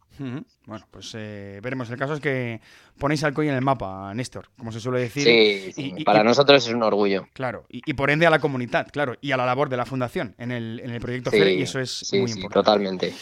Bueno, 0.66 0.88
pues 0.90 1.12
eh, 1.16 1.60
veremos. 1.62 1.90
El 1.90 1.98
caso 1.98 2.14
es 2.14 2.20
que 2.22 2.62
ponéis 2.98 3.24
Alcoy 3.24 3.50
en 3.50 3.56
el 3.56 3.62
mapa, 3.62 4.14
Néstor, 4.14 4.50
como 4.58 4.72
se 4.72 4.80
suele 4.80 5.02
decir. 5.02 5.24
Sí, 5.24 5.74
y, 5.76 6.04
para 6.04 6.24
nosotros 6.24 6.66
es 6.66 6.74
un 6.74 6.82
orgullo. 6.84 7.28
Claro, 7.34 7.66
y, 7.70 7.94
por 7.94 8.10
ende 8.10 8.26
a 8.26 8.30
la 8.30 8.40
comunidad, 8.40 8.88
claro, 8.92 9.16
y 9.20 9.34
a 9.34 9.38
la 9.38 9.46
labor 9.46 9.70
de 9.70 9.78
la 9.78 9.86
fundación 9.86 10.36
en 10.38 10.52
el, 10.52 10.80
en 10.80 10.92
el 10.92 11.02
proyecto 11.02 11.32
FER, 11.32 11.50
y 11.50 11.62
eso 11.64 11.80
es 11.80 12.08
muy 12.14 12.32
importante. 12.32 12.54
Totalmente, 12.54 13.14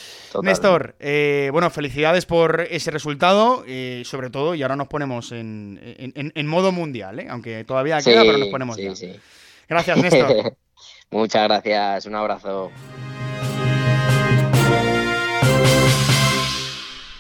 Néstor, 0.44 0.96
eh, 1.00 1.50
bueno, 1.52 1.70
felicidades 1.72 2.26
por 2.26 2.62
ese 2.70 2.92
resultado, 2.92 3.64
eh, 3.68 4.04
sobre 4.06 4.30
todo, 4.30 4.54
y 4.54 4.62
ahora 4.62 4.76
nos 4.76 4.88
ponemos 4.88 5.32
en, 5.32 5.80
en 5.82 6.48
modo 6.48 6.72
mundial, 6.72 7.20
¿eh? 7.20 7.28
aunque 7.30 7.64
todavía 7.64 7.81
queda, 7.84 8.22
pero 8.22 8.38
nos 8.38 8.48
ponemos 8.50 8.78
ya. 8.78 8.94
Gracias, 9.68 9.98
Néstor. 10.02 10.56
Muchas 11.10 11.44
gracias, 11.44 12.06
un 12.06 12.16
abrazo. 12.16 12.72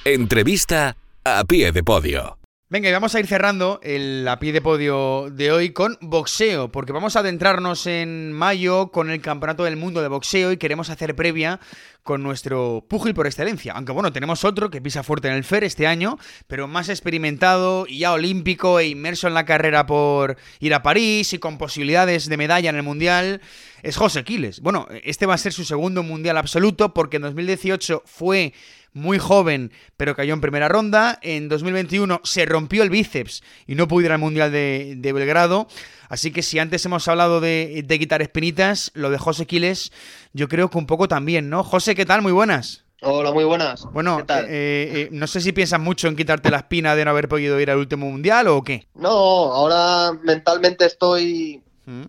Entrevista 0.04 0.96
a 1.24 1.44
pie 1.44 1.72
de 1.72 1.84
podio. 1.84 2.41
Venga, 2.72 2.88
y 2.88 2.94
vamos 2.94 3.14
a 3.14 3.20
ir 3.20 3.28
cerrando 3.28 3.82
el 3.84 4.26
a 4.26 4.40
pie 4.40 4.54
de 4.54 4.62
podio 4.62 5.30
de 5.30 5.52
hoy 5.52 5.72
con 5.72 5.98
boxeo, 6.00 6.72
porque 6.72 6.94
vamos 6.94 7.18
a 7.18 7.20
adentrarnos 7.20 7.86
en 7.86 8.32
mayo 8.32 8.94
con 8.94 9.12
el 9.12 9.20
Campeonato 9.20 9.66
del 9.66 9.76
Mundo 9.76 10.02
de 10.02 10.08
Boxeo 10.08 10.54
y 10.54 10.58
queremos 10.58 10.90
hacer 10.90 11.14
previa 11.14 11.60
con 12.02 12.24
nuestro 12.24 12.86
púgil 12.88 13.14
por 13.14 13.28
excelencia. 13.28 13.74
Aunque 13.74 13.92
bueno, 13.92 14.14
tenemos 14.14 14.46
otro 14.46 14.70
que 14.70 14.82
pisa 14.82 15.04
fuerte 15.04 15.28
en 15.28 15.34
el 15.34 15.44
FER 15.44 15.66
este 15.66 15.86
año, 15.86 16.18
pero 16.48 16.70
más 16.70 16.88
experimentado 16.88 17.88
y 17.90 18.00
ya 18.00 18.14
olímpico 18.14 18.80
e 18.80 18.88
inmerso 18.88 19.28
en 19.28 19.34
la 19.34 19.44
carrera 19.44 19.86
por 19.86 20.38
ir 20.62 20.74
a 20.74 20.82
París 20.82 21.34
y 21.34 21.40
con 21.40 21.58
posibilidades 21.58 22.30
de 22.30 22.38
medalla 22.38 22.70
en 22.70 22.78
el 22.78 22.84
Mundial, 22.84 23.42
es 23.84 23.98
José 23.98 24.24
Quiles. 24.24 24.62
Bueno, 24.62 24.88
este 25.04 25.26
va 25.26 25.34
a 25.34 25.38
ser 25.38 25.52
su 25.52 25.66
segundo 25.66 26.04
Mundial 26.04 26.38
absoluto 26.38 26.94
porque 26.94 27.18
en 27.18 27.24
2018 27.24 28.04
fue 28.06 28.54
muy 28.94 29.20
joven, 29.20 29.72
pero 29.98 30.16
cayó 30.16 30.34
en 30.34 30.42
primera 30.42 30.68
ronda. 30.68 31.20
En 31.22 31.50
2021 31.50 32.22
se 32.24 32.46
rompió 32.46 32.84
el 32.84 32.90
bíceps 32.90 33.44
y 33.68 33.76
no 33.76 33.88
pudo 33.88 34.06
ir 34.06 34.12
al 34.12 34.20
Mundial 34.20 34.52
de, 34.52 35.12
Belgrado. 35.14 35.68
Así 36.10 36.32
que 36.32 36.42
si 36.42 36.60
antes 36.60 36.86
hemos 36.86 37.08
hablado 37.08 37.40
de, 37.40 37.86
quitar 37.88 38.22
espinitas, 38.22 38.92
lo 38.94 39.10
de 39.10 39.18
José 39.18 39.46
Quiles, 39.46 39.92
yo 40.34 40.48
creo 40.48 40.70
que 40.70 40.78
un 40.78 40.88
poco 40.88 41.08
también, 41.08 41.50
¿no? 41.50 41.64
José, 41.64 41.96
¿qué 41.96 42.06
tal? 42.06 42.22
Muy 42.22 42.32
buenas. 42.32 42.86
Hola, 43.04 43.32
muy 43.32 43.46
buenas. 43.46 43.84
Bueno, 43.92 44.20
eh, 44.20 44.46
eh, 44.48 45.10
no 45.12 45.26
sé 45.26 45.42
si 45.42 45.54
piensas 45.54 45.80
mucho 45.80 46.08
en 46.08 46.16
quitarte 46.16 46.52
la 46.52 46.58
espina 46.58 46.96
de 46.96 47.04
no 47.04 47.12
haber 47.12 47.28
podido 47.28 47.60
ir 47.60 47.72
al 47.72 47.78
último 47.78 48.08
mundial 48.08 48.48
o 48.48 48.64
qué. 48.64 48.88
No, 48.94 49.10
ahora 49.10 50.12
mentalmente 50.22 50.86
estoy 50.86 51.64
mm. 51.86 52.04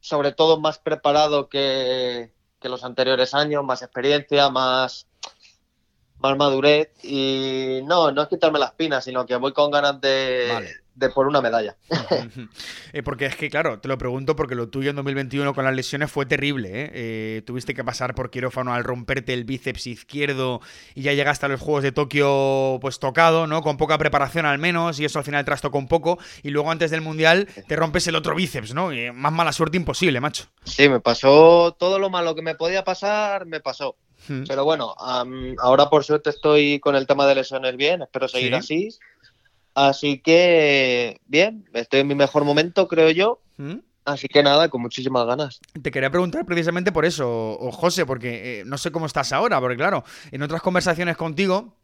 sobre 0.00 0.32
todo 0.32 0.60
más 0.60 0.78
preparado 0.78 1.48
que, 1.48 2.32
que 2.60 2.68
los 2.68 2.84
anteriores 2.84 3.32
años, 3.32 3.64
más 3.64 3.80
experiencia, 3.80 4.50
más 4.50 5.06
más 6.18 6.36
madurez 6.36 6.90
y 7.02 7.80
no, 7.84 8.10
no 8.12 8.22
es 8.22 8.28
quitarme 8.28 8.58
las 8.58 8.72
pinas, 8.72 9.04
sino 9.04 9.26
que 9.26 9.36
voy 9.36 9.52
con 9.52 9.70
ganas 9.70 10.00
de, 10.00 10.76
de 10.96 11.10
por 11.10 11.26
una 11.26 11.40
medalla. 11.40 11.76
Eh, 12.92 13.02
porque 13.02 13.26
es 13.26 13.36
que, 13.36 13.50
claro, 13.50 13.78
te 13.78 13.88
lo 13.88 13.98
pregunto 13.98 14.36
porque 14.36 14.54
lo 14.54 14.68
tuyo 14.68 14.88
en 14.88 14.96
2021 14.96 15.52
con 15.54 15.64
las 15.64 15.74
lesiones 15.74 16.10
fue 16.10 16.24
terrible. 16.24 16.70
¿eh? 16.72 16.90
¿eh? 16.94 17.42
tuviste 17.44 17.74
que 17.74 17.84
pasar 17.84 18.14
por 18.14 18.30
quirófano 18.30 18.72
al 18.72 18.84
romperte 18.84 19.34
el 19.34 19.44
bíceps 19.44 19.86
izquierdo 19.86 20.62
y 20.94 21.02
ya 21.02 21.12
llegaste 21.12 21.44
a 21.44 21.48
los 21.50 21.60
Juegos 21.60 21.82
de 21.82 21.92
Tokio 21.92 22.78
pues 22.80 22.98
tocado, 22.98 23.46
¿no? 23.46 23.60
Con 23.60 23.76
poca 23.76 23.98
preparación 23.98 24.46
al 24.46 24.58
menos 24.58 24.98
y 24.98 25.04
eso 25.04 25.18
al 25.18 25.26
final 25.26 25.44
trastocó 25.44 25.76
un 25.76 25.88
poco 25.88 26.18
y 26.42 26.50
luego 26.50 26.70
antes 26.70 26.90
del 26.90 27.02
Mundial 27.02 27.48
te 27.68 27.76
rompes 27.76 28.06
el 28.06 28.16
otro 28.16 28.34
bíceps, 28.34 28.72
¿no? 28.72 28.92
Y 28.94 29.10
más 29.12 29.32
mala 29.32 29.52
suerte 29.52 29.76
imposible, 29.76 30.20
macho. 30.20 30.44
Sí, 30.64 30.88
me 30.88 31.00
pasó 31.00 31.76
todo 31.78 31.98
lo 31.98 32.08
malo 32.08 32.34
que 32.34 32.42
me 32.42 32.54
podía 32.54 32.82
pasar, 32.84 33.44
me 33.44 33.60
pasó. 33.60 33.96
Pero 34.48 34.64
bueno, 34.64 34.94
ahora 34.96 35.90
por 35.90 36.04
suerte 36.04 36.30
estoy 36.30 36.80
con 36.80 36.96
el 36.96 37.06
tema 37.06 37.26
de 37.26 37.34
lesiones 37.34 37.76
bien, 37.76 38.02
espero 38.02 38.28
seguir 38.28 38.54
así. 38.54 38.88
Así 39.74 40.20
que, 40.20 41.20
bien, 41.26 41.68
estoy 41.74 42.00
en 42.00 42.06
mi 42.06 42.14
mejor 42.14 42.44
momento, 42.44 42.88
creo 42.88 43.10
yo. 43.10 43.40
Así 44.04 44.28
que 44.28 44.42
nada, 44.42 44.68
con 44.68 44.80
muchísimas 44.80 45.26
ganas. 45.26 45.60
Te 45.82 45.90
quería 45.90 46.10
preguntar 46.10 46.46
precisamente 46.46 46.92
por 46.92 47.04
eso, 47.04 47.58
José, 47.72 48.06
porque 48.06 48.60
eh, 48.60 48.64
no 48.64 48.78
sé 48.78 48.92
cómo 48.92 49.06
estás 49.06 49.32
ahora, 49.32 49.60
porque 49.60 49.76
claro, 49.76 50.04
en 50.30 50.42
otras 50.42 50.62
conversaciones 50.62 51.16
contigo 51.16 51.74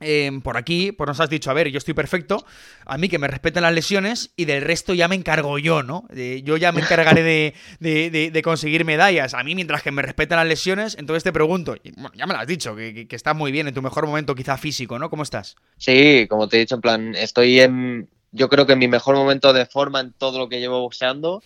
Em, 0.00 0.42
por 0.42 0.58
aquí, 0.58 0.92
pues 0.92 1.08
nos 1.08 1.20
has 1.20 1.30
dicho, 1.30 1.50
a 1.50 1.54
ver, 1.54 1.70
yo 1.70 1.78
estoy 1.78 1.94
perfecto, 1.94 2.44
a 2.84 2.98
mí 2.98 3.08
que 3.08 3.18
me 3.18 3.28
respeten 3.28 3.62
las 3.62 3.72
lesiones 3.72 4.30
y 4.36 4.44
del 4.44 4.62
resto 4.62 4.92
ya 4.92 5.08
me 5.08 5.14
encargo 5.14 5.58
yo, 5.58 5.82
¿no? 5.82 6.06
yo 6.12 6.58
ya 6.58 6.70
me 6.72 6.82
encargaré 6.82 7.54
de, 7.80 8.42
conseguir 8.44 8.84
medallas. 8.84 9.32
A 9.34 9.42
mí, 9.42 9.54
mientras 9.54 9.82
que 9.82 9.90
me 9.90 10.02
respeten 10.02 10.36
las 10.36 10.46
lesiones, 10.46 10.96
entonces 10.98 11.24
te 11.24 11.32
pregunto, 11.32 11.76
bueno, 11.96 12.12
ya 12.14 12.26
me 12.26 12.34
lo 12.34 12.40
has 12.40 12.46
dicho, 12.46 12.76
que, 12.76 13.06
estás 13.10 13.34
muy 13.34 13.52
bien 13.52 13.68
en 13.68 13.74
tu 13.74 13.80
mejor 13.80 14.06
momento, 14.06 14.34
quizá 14.34 14.58
físico, 14.58 14.98
¿no? 14.98 15.08
¿Cómo 15.08 15.22
estás? 15.22 15.56
Sí, 15.78 16.26
como 16.28 16.48
te 16.48 16.56
he 16.56 16.60
dicho, 16.60 16.74
en 16.74 16.80
plan, 16.82 17.14
estoy 17.14 17.60
en, 17.60 18.08
yo 18.32 18.50
creo 18.50 18.66
que 18.66 18.74
en 18.74 18.78
mi 18.78 18.88
mejor 18.88 19.16
momento 19.16 19.54
de 19.54 19.64
forma 19.64 20.00
en 20.00 20.12
todo 20.12 20.38
lo 20.38 20.48
que 20.48 20.60
llevo 20.60 20.80
boxeando. 20.80 21.42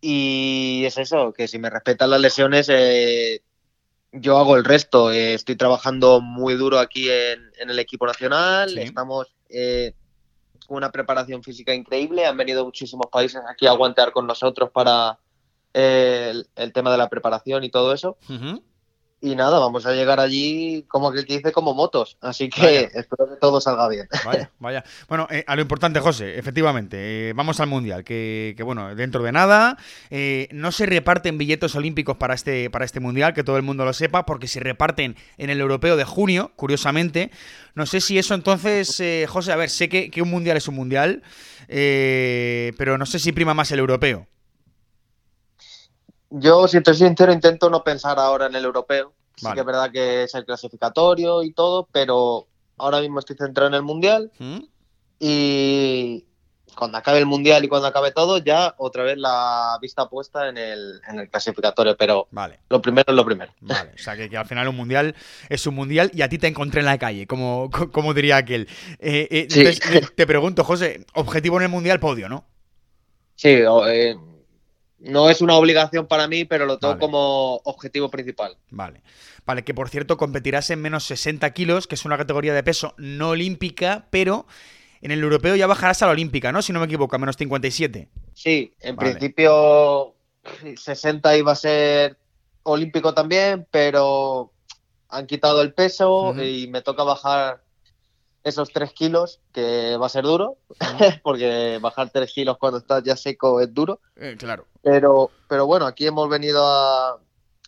Y 0.00 0.82
es 0.84 0.98
eso, 0.98 1.32
que 1.32 1.48
si 1.48 1.58
me 1.58 1.70
respetan 1.70 2.10
las 2.10 2.20
lesiones, 2.20 2.68
eh, 2.68 3.40
yo 4.14 4.38
hago 4.38 4.56
el 4.56 4.64
resto. 4.64 5.10
Eh, 5.12 5.34
estoy 5.34 5.56
trabajando 5.56 6.20
muy 6.20 6.54
duro 6.54 6.78
aquí 6.78 7.10
en, 7.10 7.50
el 7.58 7.78
equipo 7.78 8.06
nacional. 8.06 8.76
Estamos 8.78 9.34
eh, 9.48 9.94
con 10.66 10.78
una 10.78 10.90
preparación 10.90 11.42
física 11.42 11.74
increíble. 11.74 12.26
Han 12.26 12.36
venido 12.36 12.64
muchísimos 12.64 13.06
países 13.10 13.42
aquí 13.48 13.66
a 13.66 13.70
aguantear 13.70 14.12
con 14.12 14.26
nosotros 14.26 14.70
para 14.70 15.18
eh, 15.72 16.32
el, 16.56 16.72
tema 16.72 16.92
de 16.92 16.98
la 16.98 17.08
preparación 17.08 17.64
y 17.64 17.70
todo 17.70 17.92
eso 17.92 18.16
y 19.24 19.34
nada, 19.34 19.58
vamos 19.58 19.86
a 19.86 19.94
llegar 19.94 20.20
allí 20.20 20.84
como 20.86 21.10
que 21.10 21.22
dice 21.22 21.50
como 21.50 21.72
motos. 21.72 22.18
Así 22.20 22.50
que 22.50 22.90
espero 22.92 23.26
que 23.26 23.36
todo 23.40 23.58
salga 23.58 23.88
bien. 23.88 24.06
Vaya, 24.22 24.50
vaya. 24.58 24.84
Bueno, 25.08 25.26
eh, 25.30 25.42
a 25.46 25.56
lo 25.56 25.62
importante, 25.62 25.98
José, 25.98 26.38
efectivamente, 26.38 27.30
eh, 27.30 27.32
vamos 27.32 27.58
al 27.58 27.68
Mundial, 27.68 28.04
que, 28.04 28.54
bueno, 28.62 28.94
dentro 28.94 29.22
de 29.22 29.32
nada, 29.32 29.78
eh, 30.10 30.48
no 30.52 30.72
se 30.72 30.84
reparten 30.84 31.38
billetes 31.38 31.74
olímpicos 31.74 32.18
para 32.18 32.34
este, 32.34 32.68
para 32.68 32.84
este 32.84 33.00
Mundial, 33.00 33.32
que 33.32 33.44
todo 33.44 33.56
el 33.56 33.62
mundo 33.62 33.86
lo 33.86 33.94
sepa, 33.94 34.26
porque 34.26 34.46
se 34.46 34.60
reparten 34.60 35.16
en 35.38 35.48
el 35.48 35.58
europeo 35.58 35.96
de 35.96 36.04
junio, 36.04 36.52
curiosamente. 36.56 37.30
No 37.74 37.86
sé 37.86 38.02
si 38.02 38.18
eso 38.18 38.34
entonces, 38.34 39.02
José, 39.26 39.52
a 39.52 39.56
ver, 39.56 39.70
sé 39.70 39.88
que, 39.88 40.10
que, 40.10 40.20
un 40.20 40.30
Mundial 40.30 40.58
es 40.58 40.68
un 40.68 40.74
Mundial, 40.74 41.22
pero 41.66 42.98
no 42.98 43.06
sé 43.06 43.18
si 43.18 43.32
prima 43.32 43.54
más 43.54 43.72
el 43.72 43.78
europeo. 43.78 44.28
Yo, 46.36 46.66
si 46.66 46.78
estoy 46.78 46.94
sincero, 46.94 47.32
intento 47.32 47.70
no 47.70 47.84
pensar 47.84 48.18
ahora 48.18 48.46
en 48.46 48.56
el 48.56 48.64
europeo. 48.64 49.12
Sí 49.36 49.46
que 49.52 49.60
es 49.60 49.66
verdad 49.66 49.90
que 49.92 50.24
es 50.24 50.34
el 50.34 50.44
clasificatorio 50.44 51.42
y 51.42 51.52
todo, 51.52 51.88
pero 51.92 52.46
ahora 52.76 53.00
mismo 53.00 53.20
estoy 53.20 53.36
centrado 53.36 53.68
en 53.68 53.74
el 53.74 53.82
mundial. 53.82 54.32
¿Mm? 54.38 54.58
Y 55.20 56.24
cuando 56.76 56.98
acabe 56.98 57.18
el 57.18 57.26
mundial 57.26 57.64
y 57.64 57.68
cuando 57.68 57.86
acabe 57.86 58.10
todo, 58.10 58.38
ya 58.38 58.74
otra 58.78 59.04
vez 59.04 59.16
la 59.16 59.78
vista 59.80 60.08
puesta 60.08 60.48
en 60.48 60.58
el, 60.58 61.00
clasificatorio. 61.30 61.96
Pero 61.96 62.26
vale. 62.32 62.58
lo 62.68 62.82
primero 62.82 63.04
es 63.06 63.14
lo 63.14 63.24
primero. 63.24 63.52
Vale, 63.60 63.92
o 63.94 63.98
sea 63.98 64.16
que, 64.16 64.36
al 64.36 64.46
final 64.46 64.66
un 64.66 64.76
mundial 64.76 65.14
es 65.48 65.64
un 65.68 65.76
mundial 65.76 66.10
y 66.14 66.22
a 66.22 66.28
ti 66.28 66.38
te 66.38 66.48
encontré 66.48 66.80
en 66.80 66.86
la 66.86 66.98
calle, 66.98 67.28
como, 67.28 67.70
como 67.92 68.12
diría 68.12 68.38
aquel. 68.38 68.68
Eh, 68.98 69.28
eh, 69.30 69.46
entonces, 69.48 69.80
te 70.16 70.26
pregunto, 70.26 70.64
José, 70.64 71.06
objetivo 71.14 71.58
en 71.58 71.64
el 71.64 71.68
mundial, 71.68 72.00
podio, 72.00 72.28
¿no? 72.28 72.44
Sí, 73.36 73.50
eh, 73.50 74.16
no 75.04 75.30
es 75.30 75.40
una 75.40 75.54
obligación 75.54 76.06
para 76.06 76.26
mí, 76.28 76.44
pero 76.44 76.66
lo 76.66 76.78
tengo 76.78 76.98
como 76.98 77.56
objetivo 77.64 78.10
principal. 78.10 78.56
Vale. 78.70 79.02
Vale, 79.46 79.62
que 79.62 79.74
por 79.74 79.90
cierto 79.90 80.16
competirás 80.16 80.70
en 80.70 80.80
menos 80.80 81.04
60 81.04 81.50
kilos, 81.52 81.86
que 81.86 81.96
es 81.96 82.04
una 82.04 82.16
categoría 82.16 82.54
de 82.54 82.62
peso 82.62 82.94
no 82.96 83.30
olímpica, 83.30 84.06
pero 84.10 84.46
en 85.02 85.10
el 85.10 85.22
europeo 85.22 85.54
ya 85.54 85.66
bajarás 85.66 86.02
a 86.02 86.06
la 86.06 86.12
olímpica, 86.12 86.50
¿no? 86.50 86.62
Si 86.62 86.72
no 86.72 86.80
me 86.80 86.86
equivoco, 86.86 87.14
a 87.14 87.18
menos 87.18 87.36
57. 87.36 88.08
Sí, 88.32 88.72
en 88.80 88.96
principio 88.96 90.14
60 90.76 91.36
iba 91.36 91.52
a 91.52 91.56
ser 91.56 92.16
olímpico 92.62 93.12
también, 93.12 93.66
pero 93.70 94.50
han 95.10 95.26
quitado 95.26 95.60
el 95.60 95.74
peso 95.74 96.34
y 96.42 96.66
me 96.68 96.80
toca 96.80 97.02
bajar 97.04 97.63
esos 98.44 98.68
tres 98.70 98.92
kilos, 98.92 99.40
que 99.52 99.96
va 99.96 100.06
a 100.06 100.10
ser 100.10 100.24
duro, 100.24 100.58
porque 101.22 101.78
bajar 101.80 102.10
tres 102.10 102.32
kilos 102.32 102.58
cuando 102.58 102.78
estás 102.78 103.02
ya 103.02 103.16
seco 103.16 103.60
es 103.60 103.72
duro. 103.72 104.00
Eh, 104.16 104.36
claro. 104.38 104.66
Pero, 104.82 105.30
pero 105.48 105.66
bueno, 105.66 105.86
aquí 105.86 106.06
hemos 106.06 106.28
venido 106.28 106.62
a, 106.64 107.18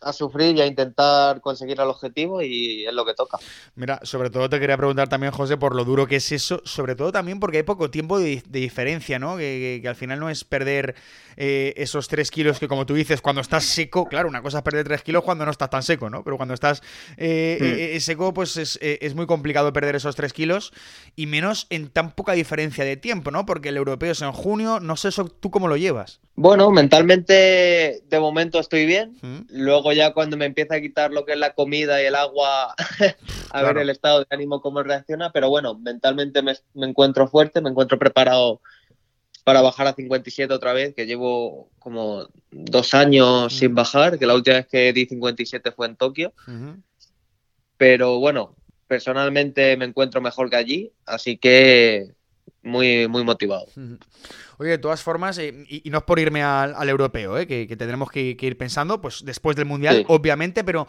a 0.03 0.13
sufrir 0.13 0.57
y 0.57 0.61
a 0.61 0.67
intentar 0.67 1.41
conseguir 1.41 1.81
el 1.81 1.89
objetivo 1.89 2.43
y 2.43 2.85
es 2.87 2.93
lo 2.93 3.05
que 3.07 3.15
toca. 3.15 3.39
Mira, 3.77 3.99
sobre 4.03 4.29
todo 4.29 4.49
te 4.49 4.61
quería 4.61 4.77
preguntar 4.77 5.09
también, 5.09 5.33
José, 5.33 5.57
por 5.57 5.75
lo 5.75 5.85
duro 5.85 6.07
que 6.07 6.17
es 6.17 6.33
eso, 6.33 6.61
sobre 6.65 6.95
todo 6.95 7.13
también 7.13 7.41
porque 7.41 7.59
hay 7.59 7.63
poco 7.63 7.91
tiempo 7.91 8.19
de, 8.19 8.43
diferencia, 8.49 9.19
¿no? 9.19 9.37
Que, 9.37 9.83
al 9.87 9.97
final 9.97 10.21
no 10.21 10.29
es 10.29 10.45
perder 10.45 10.95
eh, 11.37 11.73
esos 11.77 12.09
tres 12.09 12.31
kilos 12.31 12.59
que, 12.59 12.69
como 12.69 12.85
tú 12.85 12.95
dices, 12.95 13.21
cuando 13.23 13.41
estás 13.41 13.65
seco, 13.65 14.07
claro, 14.07 14.29
una 14.29 14.43
cosa 14.43 14.59
es 14.59 14.65
perder 14.65 14.87
tres 14.87 15.03
kilos 15.03 15.25
cuando 15.25 15.45
no 15.45 15.51
estás 15.51 15.71
tan 15.71 15.83
seco, 15.83 16.11
¿no? 16.11 16.23
Pero 16.25 16.37
cuando 16.37 16.55
estás 16.55 16.83
eh, 17.17 17.59
mm. 17.61 17.97
eh, 17.97 18.01
seco, 18.01 18.35
pues 18.35 18.57
es, 18.57 19.15
muy 19.15 19.27
complicado 19.27 19.73
perder 19.73 19.97
esos 19.97 20.15
tres 20.15 20.35
kilos 20.35 20.73
y 21.15 21.27
menos 21.27 21.67
en 21.71 21.89
tan 21.89 22.13
poca 22.13 22.33
diferencia 22.33 22.85
de 22.85 22.97
tiempo, 22.97 23.31
¿no? 23.31 23.47
Porque 23.47 23.71
el 23.71 23.77
europeo 23.79 24.13
es 24.13 24.21
en 24.21 24.33
junio, 24.33 24.79
no 24.81 24.97
sé 24.97 25.09
eso, 25.09 25.25
tú 25.25 25.51
cómo 25.51 25.69
lo 25.69 25.77
llevas. 25.77 26.21
Bueno, 26.35 26.71
mentalmente 26.71 28.03
de 28.09 28.21
momento 28.21 28.61
estoy 28.61 28.85
bien. 28.85 29.17
Luego 29.49 29.86
ya 29.93 30.13
cuando 30.13 30.37
me 30.37 30.47
empieza 30.47 30.77
a 30.77 30.81
quitar 30.81 31.13
lo 31.13 31.25
que 31.25 31.33
es 31.33 31.39
la 31.39 31.55
comida 31.55 32.03
y 32.03 32.07
el 32.07 32.15
agua, 32.15 32.75
a 33.51 33.63
ver 33.63 33.79
el 33.79 33.91
estado 33.91 34.21
de 34.21 34.27
ánimo 34.31 34.61
cómo 34.61 34.83
reacciona. 34.83 35.33
Pero 35.33 35.49
bueno, 35.49 35.75
mentalmente 35.75 36.43
me, 36.43 36.55
encuentro 36.75 37.29
fuerte, 37.29 37.61
me 37.61 37.71
encuentro 37.71 37.99
preparado 37.99 38.61
para 39.45 39.63
bajar 39.63 39.87
a 39.87 39.95
57 39.95 40.53
otra 40.53 40.73
vez, 40.73 40.95
que 40.95 41.07
llevo 41.07 41.71
como 41.79 42.27
dos 42.51 42.95
años 42.95 43.53
sin 43.53 43.75
bajar, 43.75 44.19
que 44.19 44.27
la 44.27 44.35
última 44.35 44.57
vez 44.57 44.67
que 44.67 44.93
di 44.93 45.07
57 45.07 45.71
fue 45.73 45.87
en 45.87 45.97
Tokio. 45.97 46.33
Pero 47.77 48.19
bueno, 48.19 48.57
personalmente 48.87 49.77
me 49.77 49.85
encuentro 49.85 50.21
mejor 50.21 50.51
que 50.51 50.57
allí, 50.57 50.93
así 51.05 51.37
que 51.37 52.15
muy, 52.67 53.09
muy 53.09 53.25
motivado. 53.25 53.67
Oye, 54.59 54.71
de 54.71 54.79
todas 54.79 55.03
formas, 55.03 55.37
eh, 55.39 55.55
y, 55.69 55.91
no 55.91 55.99
es 55.99 56.05
por 56.05 56.19
irme 56.19 56.43
al, 56.43 56.89
europeo, 56.89 57.37
eh, 57.37 57.47
que, 57.47 57.67
tendremos 57.77 58.11
que, 58.11 58.37
ir 58.41 58.57
pensando, 58.57 59.03
pues 59.03 59.23
después 59.25 59.55
del 59.55 59.67
Mundial, 59.67 60.05
obviamente, 60.09 60.65
pero, 60.65 60.87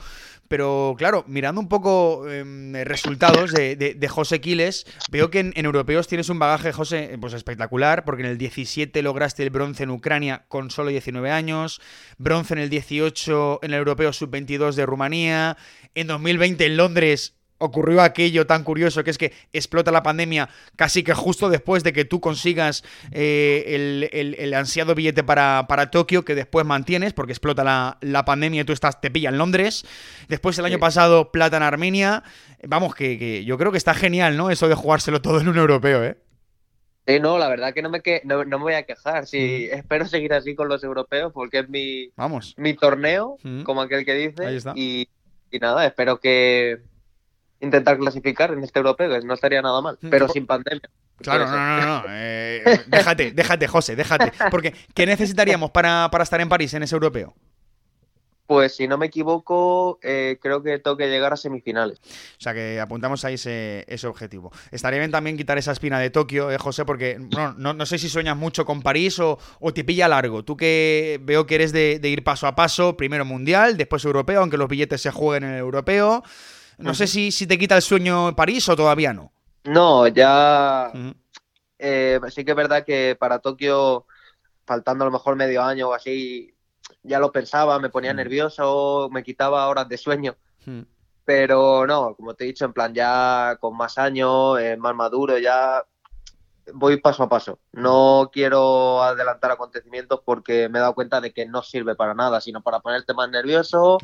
pero 0.48 0.96
claro, 0.98 1.26
mirando 1.28 1.60
un 1.60 1.68
poco 1.68 2.30
em, 2.30 2.74
resultados 2.86 3.52
de, 3.52 4.08
José 4.10 4.40
Quiles, 4.40 4.86
veo 5.12 5.30
que 5.30 5.40
en, 5.40 5.54
europeos 5.56 6.08
tienes 6.08 6.30
un 6.30 6.40
bagaje, 6.40 6.72
José, 6.72 7.18
pues 7.20 7.34
espectacular, 7.34 8.06
porque 8.06 8.24
en 8.24 8.30
el 8.30 8.38
17 8.38 9.02
lograste 9.02 9.44
el 9.44 9.50
bronce 9.50 9.84
en 9.84 9.90
Ucrania 9.92 10.46
con 10.48 10.72
solo 10.72 10.90
19 10.90 11.30
años, 11.30 11.82
bronce 12.18 12.54
en 12.54 12.62
el 12.62 12.70
18 12.70 13.60
en 13.64 13.74
el 13.74 13.80
europeo 13.80 14.14
sub-22 14.14 14.76
de 14.76 14.86
Rumanía, 14.86 15.58
en 15.94 16.08
2020 16.08 16.66
en 16.66 16.78
Londres 16.78 17.37
ocurrió 17.60 18.02
aquello 18.02 18.46
tan 18.46 18.64
curioso 18.64 19.04
que 19.04 19.12
es 19.12 19.18
que 19.18 19.34
explota 19.54 19.92
la 19.92 20.04
pandemia 20.04 20.50
casi 20.76 21.04
que 21.04 21.14
justo 21.14 21.50
después 21.50 21.84
de 21.84 21.94
que 21.94 22.06
tú 22.06 22.20
consigas 22.20 22.84
eh, 23.12 24.08
el, 24.12 24.54
ansiado 24.54 24.96
billete 24.96 25.24
para, 25.24 25.66
para, 25.68 25.92
Tokio 25.92 26.24
que 26.24 26.36
después 26.36 26.66
mantienes 26.66 27.14
porque 27.14 27.32
explota 27.32 27.64
la, 27.64 28.26
pandemia 28.26 28.62
y 28.62 28.66
tú 28.66 28.74
estás, 28.74 29.00
te 29.00 29.10
pilla 29.10 29.30
en 29.30 29.38
Londres. 29.38 29.86
Después 30.28 30.58
el 30.60 30.66
año 30.66 30.80
pasado 30.80 31.32
plata 31.32 31.58
en 31.58 31.64
Armenia. 31.64 32.24
Vamos, 32.64 32.96
que, 32.96 33.46
yo 33.46 33.58
creo 33.58 33.72
que 33.72 33.78
está 33.78 33.94
genial, 33.94 34.36
¿no? 34.38 34.50
Eso 34.50 34.68
de 34.68 34.76
jugárselo 34.76 35.22
todo 35.22 35.40
en 35.40 35.48
un 35.48 35.58
europeo, 35.58 36.04
¿eh? 36.04 36.18
Sí, 37.08 37.22
no, 37.22 37.38
la 37.38 37.48
verdad 37.48 37.74
que 37.74 37.82
no 37.82 37.90
me, 37.90 38.02
que, 38.02 38.22
no, 38.26 38.44
me 38.44 38.58
voy 38.58 38.74
a 38.74 38.84
quejar. 38.84 39.28
Sí, 39.28 39.70
espero 39.72 40.06
seguir 40.06 40.34
así 40.34 40.56
con 40.56 40.68
los 40.68 40.84
europeos 40.84 41.32
porque 41.32 41.60
es 41.60 41.70
mi, 41.70 42.10
Vamos. 42.18 42.54
mi 42.58 42.74
torneo, 42.74 43.38
como 43.64 43.82
aquel 43.82 44.04
que 44.04 44.14
dice. 44.14 44.60
Y, 44.76 45.08
y 45.50 45.60
nada, 45.60 45.86
espero 45.86 46.20
que, 46.20 46.82
intentar 47.60 47.98
clasificar 47.98 48.52
en 48.52 48.64
este 48.64 48.80
europeo, 48.80 49.10
que 49.10 49.26
no 49.26 49.34
estaría 49.34 49.62
nada 49.62 49.82
mal, 49.82 49.98
pero 50.10 50.28
sin 50.28 50.46
pandemia. 50.46 50.90
Claro, 51.18 51.48
no, 51.48 51.58
no, 51.58 51.86
no. 51.86 52.04
Eh, 52.10 52.84
déjate, 52.88 53.32
déjate, 53.32 53.68
José, 53.68 53.96
déjate. 53.96 54.32
Porque, 54.52 54.74
¿qué 54.94 55.06
necesitaríamos 55.06 55.72
para, 55.72 56.10
estar 56.22 56.40
en 56.42 56.50
París 56.50 56.74
en 56.74 56.84
ese 56.84 56.96
europeo? 56.96 57.34
Pues 58.46 58.78
si 58.78 58.88
no 58.88 58.98
me 58.98 59.08
equivoco, 59.08 60.00
eh, 60.02 60.38
creo 60.42 60.64
que 60.64 60.80
tengo 60.80 60.96
que 60.96 61.10
llegar 61.10 61.34
a 61.34 61.36
semifinales. 61.36 62.00
O 62.00 62.42
sea 62.42 62.54
que 62.54 62.80
apuntamos 62.80 63.26
ahí 63.26 63.34
ese, 63.34 64.08
objetivo. 64.08 64.54
Estaría 64.72 65.00
bien 65.00 65.12
también 65.12 65.36
quitar 65.36 65.58
esa 65.58 65.74
espina 65.74 66.00
de 66.00 66.12
Tokio, 66.12 66.50
eh, 66.50 66.58
José, 66.58 66.86
porque 66.86 67.20
no, 67.20 67.74
no, 67.74 67.86
sé 67.86 67.98
si 67.98 68.08
sueñas 68.08 68.38
mucho 68.38 68.64
con 68.64 68.82
París 68.82 69.20
o, 69.20 69.38
te 69.74 69.84
pilla 69.84 70.08
largo. 70.08 70.46
Tú 70.46 70.56
que 70.56 71.20
veo 71.24 71.46
que 71.46 71.56
eres 71.56 71.74
de, 71.74 72.00
de 72.00 72.08
ir 72.08 72.24
paso 72.24 72.48
a 72.48 72.56
paso, 72.56 72.96
primero 72.96 73.26
mundial, 73.26 73.76
después 73.76 74.06
europeo, 74.06 74.40
aunque 74.40 74.58
los 74.58 74.70
billetes 74.70 75.02
se 75.02 75.12
jueguen 75.12 75.44
en 75.44 75.56
el 75.56 75.60
europeo. 75.60 76.24
No 76.78 76.94
sé 76.94 77.08
si, 77.08 77.32
si 77.32 77.48
te 77.48 77.58
quita 77.58 77.76
el 77.76 77.82
sueño 77.82 78.36
París 78.36 78.68
o 78.70 78.76
todavía 78.76 79.14
no. 79.14 79.32
No, 79.64 80.08
ya. 80.08 80.92
Eh, 81.80 82.20
sí 82.30 82.46
que 82.46 82.52
es 82.52 82.58
verdad 82.58 82.86
que 82.86 83.18
para 83.20 83.40
Tokio, 83.40 84.06
faltando 84.66 85.04
a 85.04 85.08
lo 85.08 85.12
mejor 85.12 85.36
medio 85.36 85.64
año 85.64 85.90
o 85.90 85.94
así, 85.94 86.54
ya 87.04 87.20
lo 87.20 87.32
pensaba, 87.32 87.80
me 87.80 87.90
ponía 87.90 88.14
nervioso, 88.14 89.10
me 89.12 89.24
quitaba 89.24 89.68
horas 89.68 89.90
de 89.90 89.98
sueño. 89.98 90.36
Pero 91.26 91.86
no, 91.86 92.16
como 92.16 92.34
te 92.34 92.44
he 92.44 92.48
dicho, 92.48 92.66
en 92.66 92.74
plan, 92.74 92.94
ya 92.94 93.58
con 93.60 93.76
más 93.76 93.98
años, 93.98 94.60
eh, 94.60 94.78
más 94.78 94.96
maduro, 94.96 95.38
ya 95.38 95.84
voy 96.74 97.00
paso 97.02 97.24
a 97.24 97.30
paso. 97.30 97.60
No 97.74 98.30
quiero 98.32 99.02
adelantar 99.04 99.52
acontecimientos 99.52 100.22
porque 100.24 100.70
me 100.70 100.80
he 100.80 100.82
dado 100.82 100.96
cuenta 100.96 101.22
de 101.22 101.34
que 101.34 101.46
no 101.46 101.64
sirve 101.64 101.96
para 101.96 102.14
nada, 102.14 102.40
sino 102.42 102.62
para 102.62 102.80
ponerte 102.80 103.14
más 103.14 103.30
nervioso, 103.30 103.98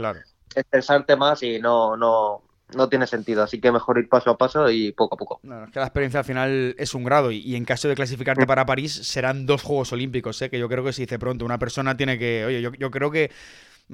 estresarte 0.53 1.15
más 1.15 1.43
y 1.43 1.59
no, 1.59 1.95
no, 1.97 2.43
no 2.75 2.89
tiene 2.89 3.07
sentido. 3.07 3.43
Así 3.43 3.59
que 3.59 3.71
mejor 3.71 3.97
ir 3.97 4.09
paso 4.09 4.31
a 4.31 4.37
paso 4.37 4.69
y 4.69 4.91
poco 4.91 5.15
a 5.15 5.17
poco. 5.17 5.39
es 5.43 5.71
que 5.71 5.79
la 5.79 5.85
experiencia 5.85 6.19
al 6.19 6.25
final 6.25 6.75
es 6.77 6.93
un 6.93 7.03
grado 7.03 7.31
y, 7.31 7.55
en 7.55 7.65
caso 7.65 7.87
de 7.87 7.95
clasificarte 7.95 8.45
para 8.45 8.65
París 8.65 8.93
serán 8.93 9.45
dos 9.45 9.63
Juegos 9.63 9.93
Olímpicos, 9.93 10.41
¿eh? 10.41 10.49
que 10.49 10.59
yo 10.59 10.69
creo 10.69 10.83
que 10.83 10.93
se 10.93 11.03
dice 11.03 11.19
pronto. 11.19 11.45
Una 11.45 11.59
persona 11.59 11.95
tiene 11.95 12.17
que, 12.17 12.45
oye, 12.45 12.61
yo, 12.61 12.71
yo 12.73 12.91
creo 12.91 13.11
que 13.11 13.31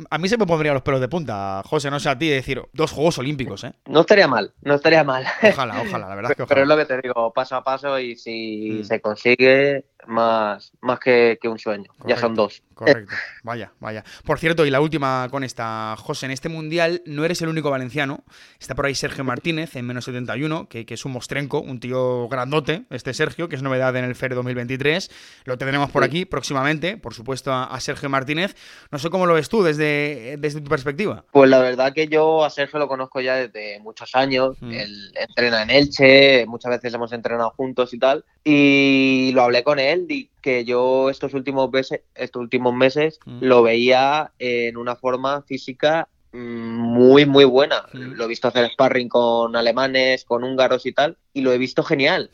a 0.10 0.18
mí 0.18 0.30
se 0.30 0.38
me 0.38 0.46
pondrían 0.46 0.76
los 0.76 0.84
pelos 0.84 1.02
de 1.02 1.08
punta, 1.08 1.62
José, 1.66 1.90
no 1.90 2.00
sé 2.00 2.10
a 2.10 2.18
ti, 2.18 2.30
decir 2.30 2.62
dos 2.74 2.92
Juegos 2.92 3.18
Olímpicos, 3.18 3.64
¿eh? 3.64 3.74
No 3.88 4.02
estaría 4.02 4.28
mal, 4.28 4.54
no 4.62 4.76
estaría 4.76 5.04
mal. 5.04 5.26
Ojalá, 5.42 5.82
ojalá, 5.82 6.10
la 6.10 6.16
verdad 6.16 6.32
es 6.32 6.38
que 6.38 6.44
ojalá. 6.44 6.56
Pero 6.56 6.62
es 6.62 6.68
lo 6.68 6.78
que 6.78 6.86
te 6.86 7.02
digo, 7.02 7.34
paso 7.34 7.56
a 7.56 7.64
paso 7.64 8.00
y 8.00 8.16
si 8.16 8.80
mm. 8.82 8.84
se 8.84 9.02
consigue, 9.02 9.86
más, 10.08 10.72
más 10.82 11.00
que, 11.00 11.38
un 11.44 11.60
sueño. 11.60 11.92
ya 12.06 12.18
son 12.18 12.36
dos. 12.36 12.62
Correcto. 12.74 13.14
Vaya, 13.44 13.74
vaya. 13.80 14.04
Por 14.24 14.40
cierto, 14.40 14.66
y 14.66 14.70
la 14.70 14.80
última 14.80 15.28
con 15.30 15.44
esta, 15.44 15.96
José, 15.98 16.28
en 16.28 16.32
este 16.32 16.48
mundial 16.48 17.02
no 17.06 17.26
eres 17.26 17.42
el 17.42 17.50
único 17.50 17.70
valenciano. 17.70 18.24
Está 18.60 18.74
por 18.76 18.86
ahí 18.86 18.96
Sergio 18.96 19.24
Martínez 19.24 19.76
en 19.76 19.86
menos 19.86 20.06
71, 20.06 20.70
que, 20.70 20.86
que 20.86 20.94
es 20.94 21.04
un 21.04 21.12
mostrenco, 21.12 21.60
un 21.60 21.80
tío 21.80 22.30
grandote, 22.30 22.86
este 22.90 23.14
Sergio, 23.14 23.50
que 23.50 23.58
es 23.58 23.64
novedad 23.64 23.96
en 23.98 24.06
el 24.06 24.16
FER 24.16 24.36
2023. 24.36 25.12
Lo 25.44 25.58
tendremos 25.58 25.92
por 25.92 26.04
aquí 26.04 26.26
próximamente, 26.26 26.96
por 26.96 27.14
supuesto, 27.14 27.52
a, 27.54 27.78
Sergio 27.80 28.10
Martínez. 28.10 28.56
No 28.92 29.00
sé 29.00 29.10
cómo 29.10 29.26
lo 29.26 29.34
ves 29.34 29.50
tú 29.50 29.64
desde, 29.64 30.38
desde 30.38 30.62
tu 30.62 30.70
perspectiva. 30.70 31.26
Pues 31.32 31.50
la 31.50 31.60
verdad 31.60 31.94
que 31.94 32.08
yo 32.08 32.46
a 32.46 32.50
Sergio 32.50 32.80
lo 32.80 32.88
conozco 32.88 33.20
ya 33.20 33.36
desde 33.36 33.80
muchos 33.80 34.16
años. 34.16 34.58
Mm. 34.62 34.72
Él 34.72 35.12
entrena 35.16 35.64
en 35.64 35.70
Elche, 35.70 36.46
muchas 36.46 36.72
veces 36.72 36.94
hemos 36.94 37.12
entrenado 37.12 37.50
juntos 37.52 37.94
y 37.94 38.00
tal. 38.00 38.24
Y 38.44 39.32
lo 39.34 39.44
hablé 39.44 39.64
con 39.64 39.80
él 39.80 40.06
y 40.10 40.30
que 40.42 40.64
yo 40.64 41.10
estos 41.10 41.34
últimos 41.34 41.70
meses, 41.72 42.02
estos 42.16 42.42
últimos 42.42 42.74
meses 42.74 43.20
mm. 43.26 43.40
lo 43.42 43.64
veía 43.64 44.32
en 44.40 44.78
una 44.78 44.96
forma 44.96 45.42
física 45.42 46.08
mm, 46.32 46.38
muy 46.38 47.26
muy 47.26 47.44
buena. 47.44 47.86
Mm. 47.92 48.14
Lo 48.14 48.24
he 48.24 48.28
visto 48.28 48.48
hacer 48.48 48.72
sparring 48.72 49.10
con 49.10 49.56
alemanes, 49.56 50.24
con 50.24 50.44
húngaros 50.44 50.86
y 50.86 50.94
tal, 50.94 51.18
y 51.34 51.42
lo 51.42 51.52
he 51.52 51.58
visto 51.58 51.84
genial. 51.84 52.32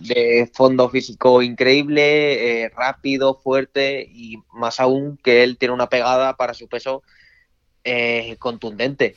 De 0.00 0.50
fondo 0.54 0.88
físico 0.88 1.42
increíble, 1.42 2.64
eh, 2.64 2.70
rápido, 2.70 3.34
fuerte 3.34 4.08
y 4.10 4.38
más 4.54 4.80
aún 4.80 5.18
que 5.22 5.42
él 5.42 5.58
tiene 5.58 5.74
una 5.74 5.90
pegada 5.90 6.36
para 6.36 6.54
su 6.54 6.66
peso 6.66 7.02
eh, 7.84 8.36
contundente. 8.38 9.16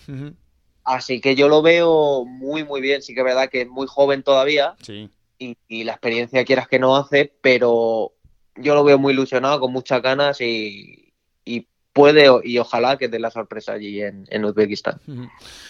Así 0.83 1.21
que 1.21 1.35
yo 1.35 1.47
lo 1.47 1.61
veo 1.61 2.25
muy 2.25 2.65
muy 2.65 2.81
bien. 2.81 3.01
Sí 3.01 3.13
que 3.13 3.21
es 3.21 3.25
verdad 3.25 3.49
que 3.49 3.61
es 3.61 3.69
muy 3.69 3.87
joven 3.87 4.21
todavía. 4.21 4.75
Sí 4.81 5.09
y, 5.37 5.83
la 5.83 5.93
experiencia 5.93 6.45
quieras 6.45 6.67
que 6.67 6.79
no 6.79 6.95
hace, 6.95 7.33
pero 7.41 8.13
yo 8.55 8.75
lo 8.75 8.83
veo 8.83 8.97
muy 8.97 9.13
ilusionado, 9.13 9.59
con 9.59 9.71
muchas 9.71 10.01
ganas 10.01 10.41
y, 10.41 11.13
puede 11.95 12.29
y 12.43 12.57
ojalá 12.59 12.97
que 12.97 13.07
dé 13.07 13.19
la 13.19 13.31
sorpresa 13.31 13.71
allí 13.71 14.01
en, 14.01 14.25
en 14.29 14.43
Uzbekistán. 14.43 14.99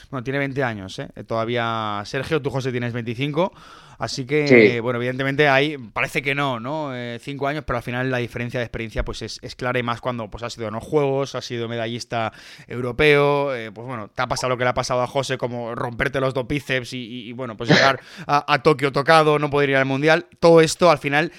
Bueno, 0.09 0.23
tiene 0.23 0.39
20 0.39 0.63
años, 0.63 0.97
¿eh? 0.97 1.07
Todavía 1.27 2.01
Sergio, 2.03 2.41
tú 2.41 2.49
José 2.49 2.71
tienes 2.71 2.93
25. 2.93 3.53
Así 3.99 4.25
que, 4.25 4.81
bueno, 4.81 4.97
evidentemente 4.97 5.47
hay, 5.47 5.77
parece 5.77 6.23
que 6.23 6.33
no, 6.33 6.59
¿no? 6.59 6.95
Eh, 6.95 7.19
cinco 7.21 7.47
años, 7.47 7.63
pero 7.65 7.77
al 7.77 7.83
final 7.83 8.09
la 8.09 8.17
diferencia 8.17 8.59
de 8.59 8.65
experiencia 8.65 9.05
pues 9.05 9.21
es, 9.21 9.55
clara 9.55 9.77
y 9.79 9.83
más 9.83 10.01
cuando 10.01 10.29
pues 10.29 10.43
ha 10.43 10.49
sido 10.49 10.67
en 10.67 10.73
los 10.73 10.83
Juegos, 10.83 11.35
ha 11.35 11.41
sido 11.41 11.69
medallista 11.69 12.33
europeo, 12.67 13.55
eh, 13.55 13.71
pues 13.71 13.87
bueno, 13.87 14.09
te 14.09 14.21
ha 14.21 14.27
pasado 14.27 14.49
lo 14.49 14.57
que 14.57 14.65
le 14.65 14.71
ha 14.71 14.73
pasado 14.73 15.01
a 15.01 15.07
José, 15.07 15.37
como 15.37 15.75
romperte 15.75 16.19
los 16.19 16.33
dos 16.33 16.47
bíceps 16.47 16.91
y, 16.93 17.31
bueno, 17.33 17.55
pues 17.55 17.69
llegar 17.69 18.01
a, 18.27 18.51
a 18.51 18.63
Tokio 18.63 18.91
tocado, 18.91 19.37
no 19.37 19.51
poder 19.51 19.69
ir 19.69 19.75
al 19.77 19.85
Mundial, 19.85 20.25
todo 20.39 20.59
esto 20.59 20.89
al 20.89 20.97
final 20.97 21.31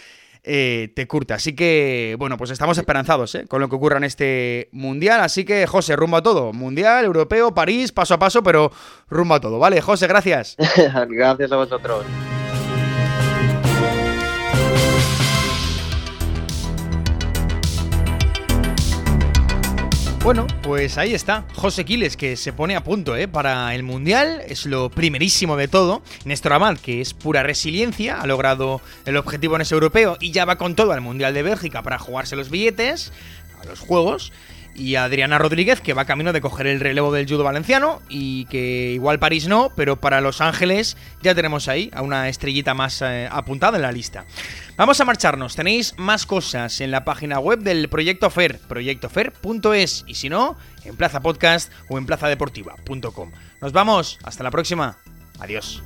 eh, 0.48 0.92
te 0.94 1.08
curte. 1.08 1.34
Así 1.34 1.54
que, 1.54 2.14
bueno, 2.18 2.36
pues 2.36 2.50
estamos 2.50 2.78
esperanzados 2.78 3.34
¿eh? 3.34 3.46
con 3.48 3.60
lo 3.60 3.68
que 3.68 3.74
ocurra 3.74 3.96
en 3.96 4.04
este 4.04 4.68
Mundial. 4.70 5.20
Así 5.20 5.44
que, 5.44 5.66
José, 5.66 5.96
rumbo 5.96 6.16
a 6.16 6.22
todo. 6.22 6.52
Mundial, 6.52 7.04
Europeo, 7.04 7.52
París, 7.52 7.90
paso 7.90 8.14
a 8.14 8.18
paso, 8.18 8.44
pero 8.44 8.70
rumbo 9.08 9.34
a 9.34 9.40
todo. 9.40 9.58
Vale, 9.58 9.80
José, 9.80 10.06
gracias. 10.06 10.56
gracias 11.08 11.50
a 11.50 11.56
vosotros. 11.56 12.06
Bueno, 20.26 20.48
pues 20.64 20.98
ahí 20.98 21.14
está, 21.14 21.44
José 21.54 21.84
Quiles, 21.84 22.16
que 22.16 22.36
se 22.36 22.52
pone 22.52 22.74
a 22.74 22.82
punto 22.82 23.16
¿eh? 23.16 23.28
para 23.28 23.72
el 23.76 23.84
Mundial, 23.84 24.42
es 24.48 24.66
lo 24.66 24.90
primerísimo 24.90 25.56
de 25.56 25.68
todo. 25.68 26.02
Néstor 26.24 26.54
Abad, 26.54 26.78
que 26.78 27.00
es 27.00 27.14
pura 27.14 27.44
resiliencia, 27.44 28.20
ha 28.20 28.26
logrado 28.26 28.80
el 29.04 29.18
objetivo 29.18 29.54
en 29.54 29.62
ese 29.62 29.74
europeo 29.74 30.16
y 30.18 30.32
ya 30.32 30.44
va 30.44 30.58
con 30.58 30.74
todo 30.74 30.90
al 30.90 31.00
Mundial 31.00 31.32
de 31.32 31.44
Bélgica 31.44 31.82
para 31.82 32.00
jugarse 32.00 32.34
los 32.34 32.50
billetes, 32.50 33.12
a 33.62 33.66
los 33.66 33.78
Juegos 33.78 34.32
y 34.76 34.96
Adriana 34.96 35.38
Rodríguez, 35.38 35.80
que 35.80 35.94
va 35.94 36.04
camino 36.04 36.32
de 36.32 36.40
coger 36.40 36.66
el 36.66 36.80
relevo 36.80 37.12
del 37.12 37.26
judo 37.26 37.44
valenciano 37.44 38.02
y 38.08 38.44
que 38.46 38.92
igual 38.92 39.18
París 39.18 39.48
no, 39.48 39.72
pero 39.74 39.96
para 39.96 40.20
Los 40.20 40.40
Ángeles 40.40 40.96
ya 41.22 41.34
tenemos 41.34 41.68
ahí 41.68 41.90
a 41.94 42.02
una 42.02 42.28
estrellita 42.28 42.74
más 42.74 43.02
eh, 43.02 43.28
apuntada 43.30 43.76
en 43.76 43.82
la 43.82 43.92
lista. 43.92 44.24
Vamos 44.76 45.00
a 45.00 45.04
marcharnos, 45.04 45.56
tenéis 45.56 45.94
más 45.96 46.26
cosas 46.26 46.80
en 46.80 46.90
la 46.90 47.04
página 47.04 47.38
web 47.38 47.60
del 47.60 47.88
Proyecto 47.88 48.30
FER, 48.30 48.58
proyectofer.es 48.68 50.04
y 50.06 50.14
si 50.14 50.28
no, 50.28 50.56
en 50.84 50.96
Plaza 50.96 51.20
Podcast 51.20 51.72
o 51.88 51.98
en 51.98 52.06
plazadeportiva.com. 52.06 53.32
Nos 53.60 53.72
vamos, 53.72 54.18
hasta 54.22 54.44
la 54.44 54.50
próxima, 54.50 54.98
adiós. 55.38 55.82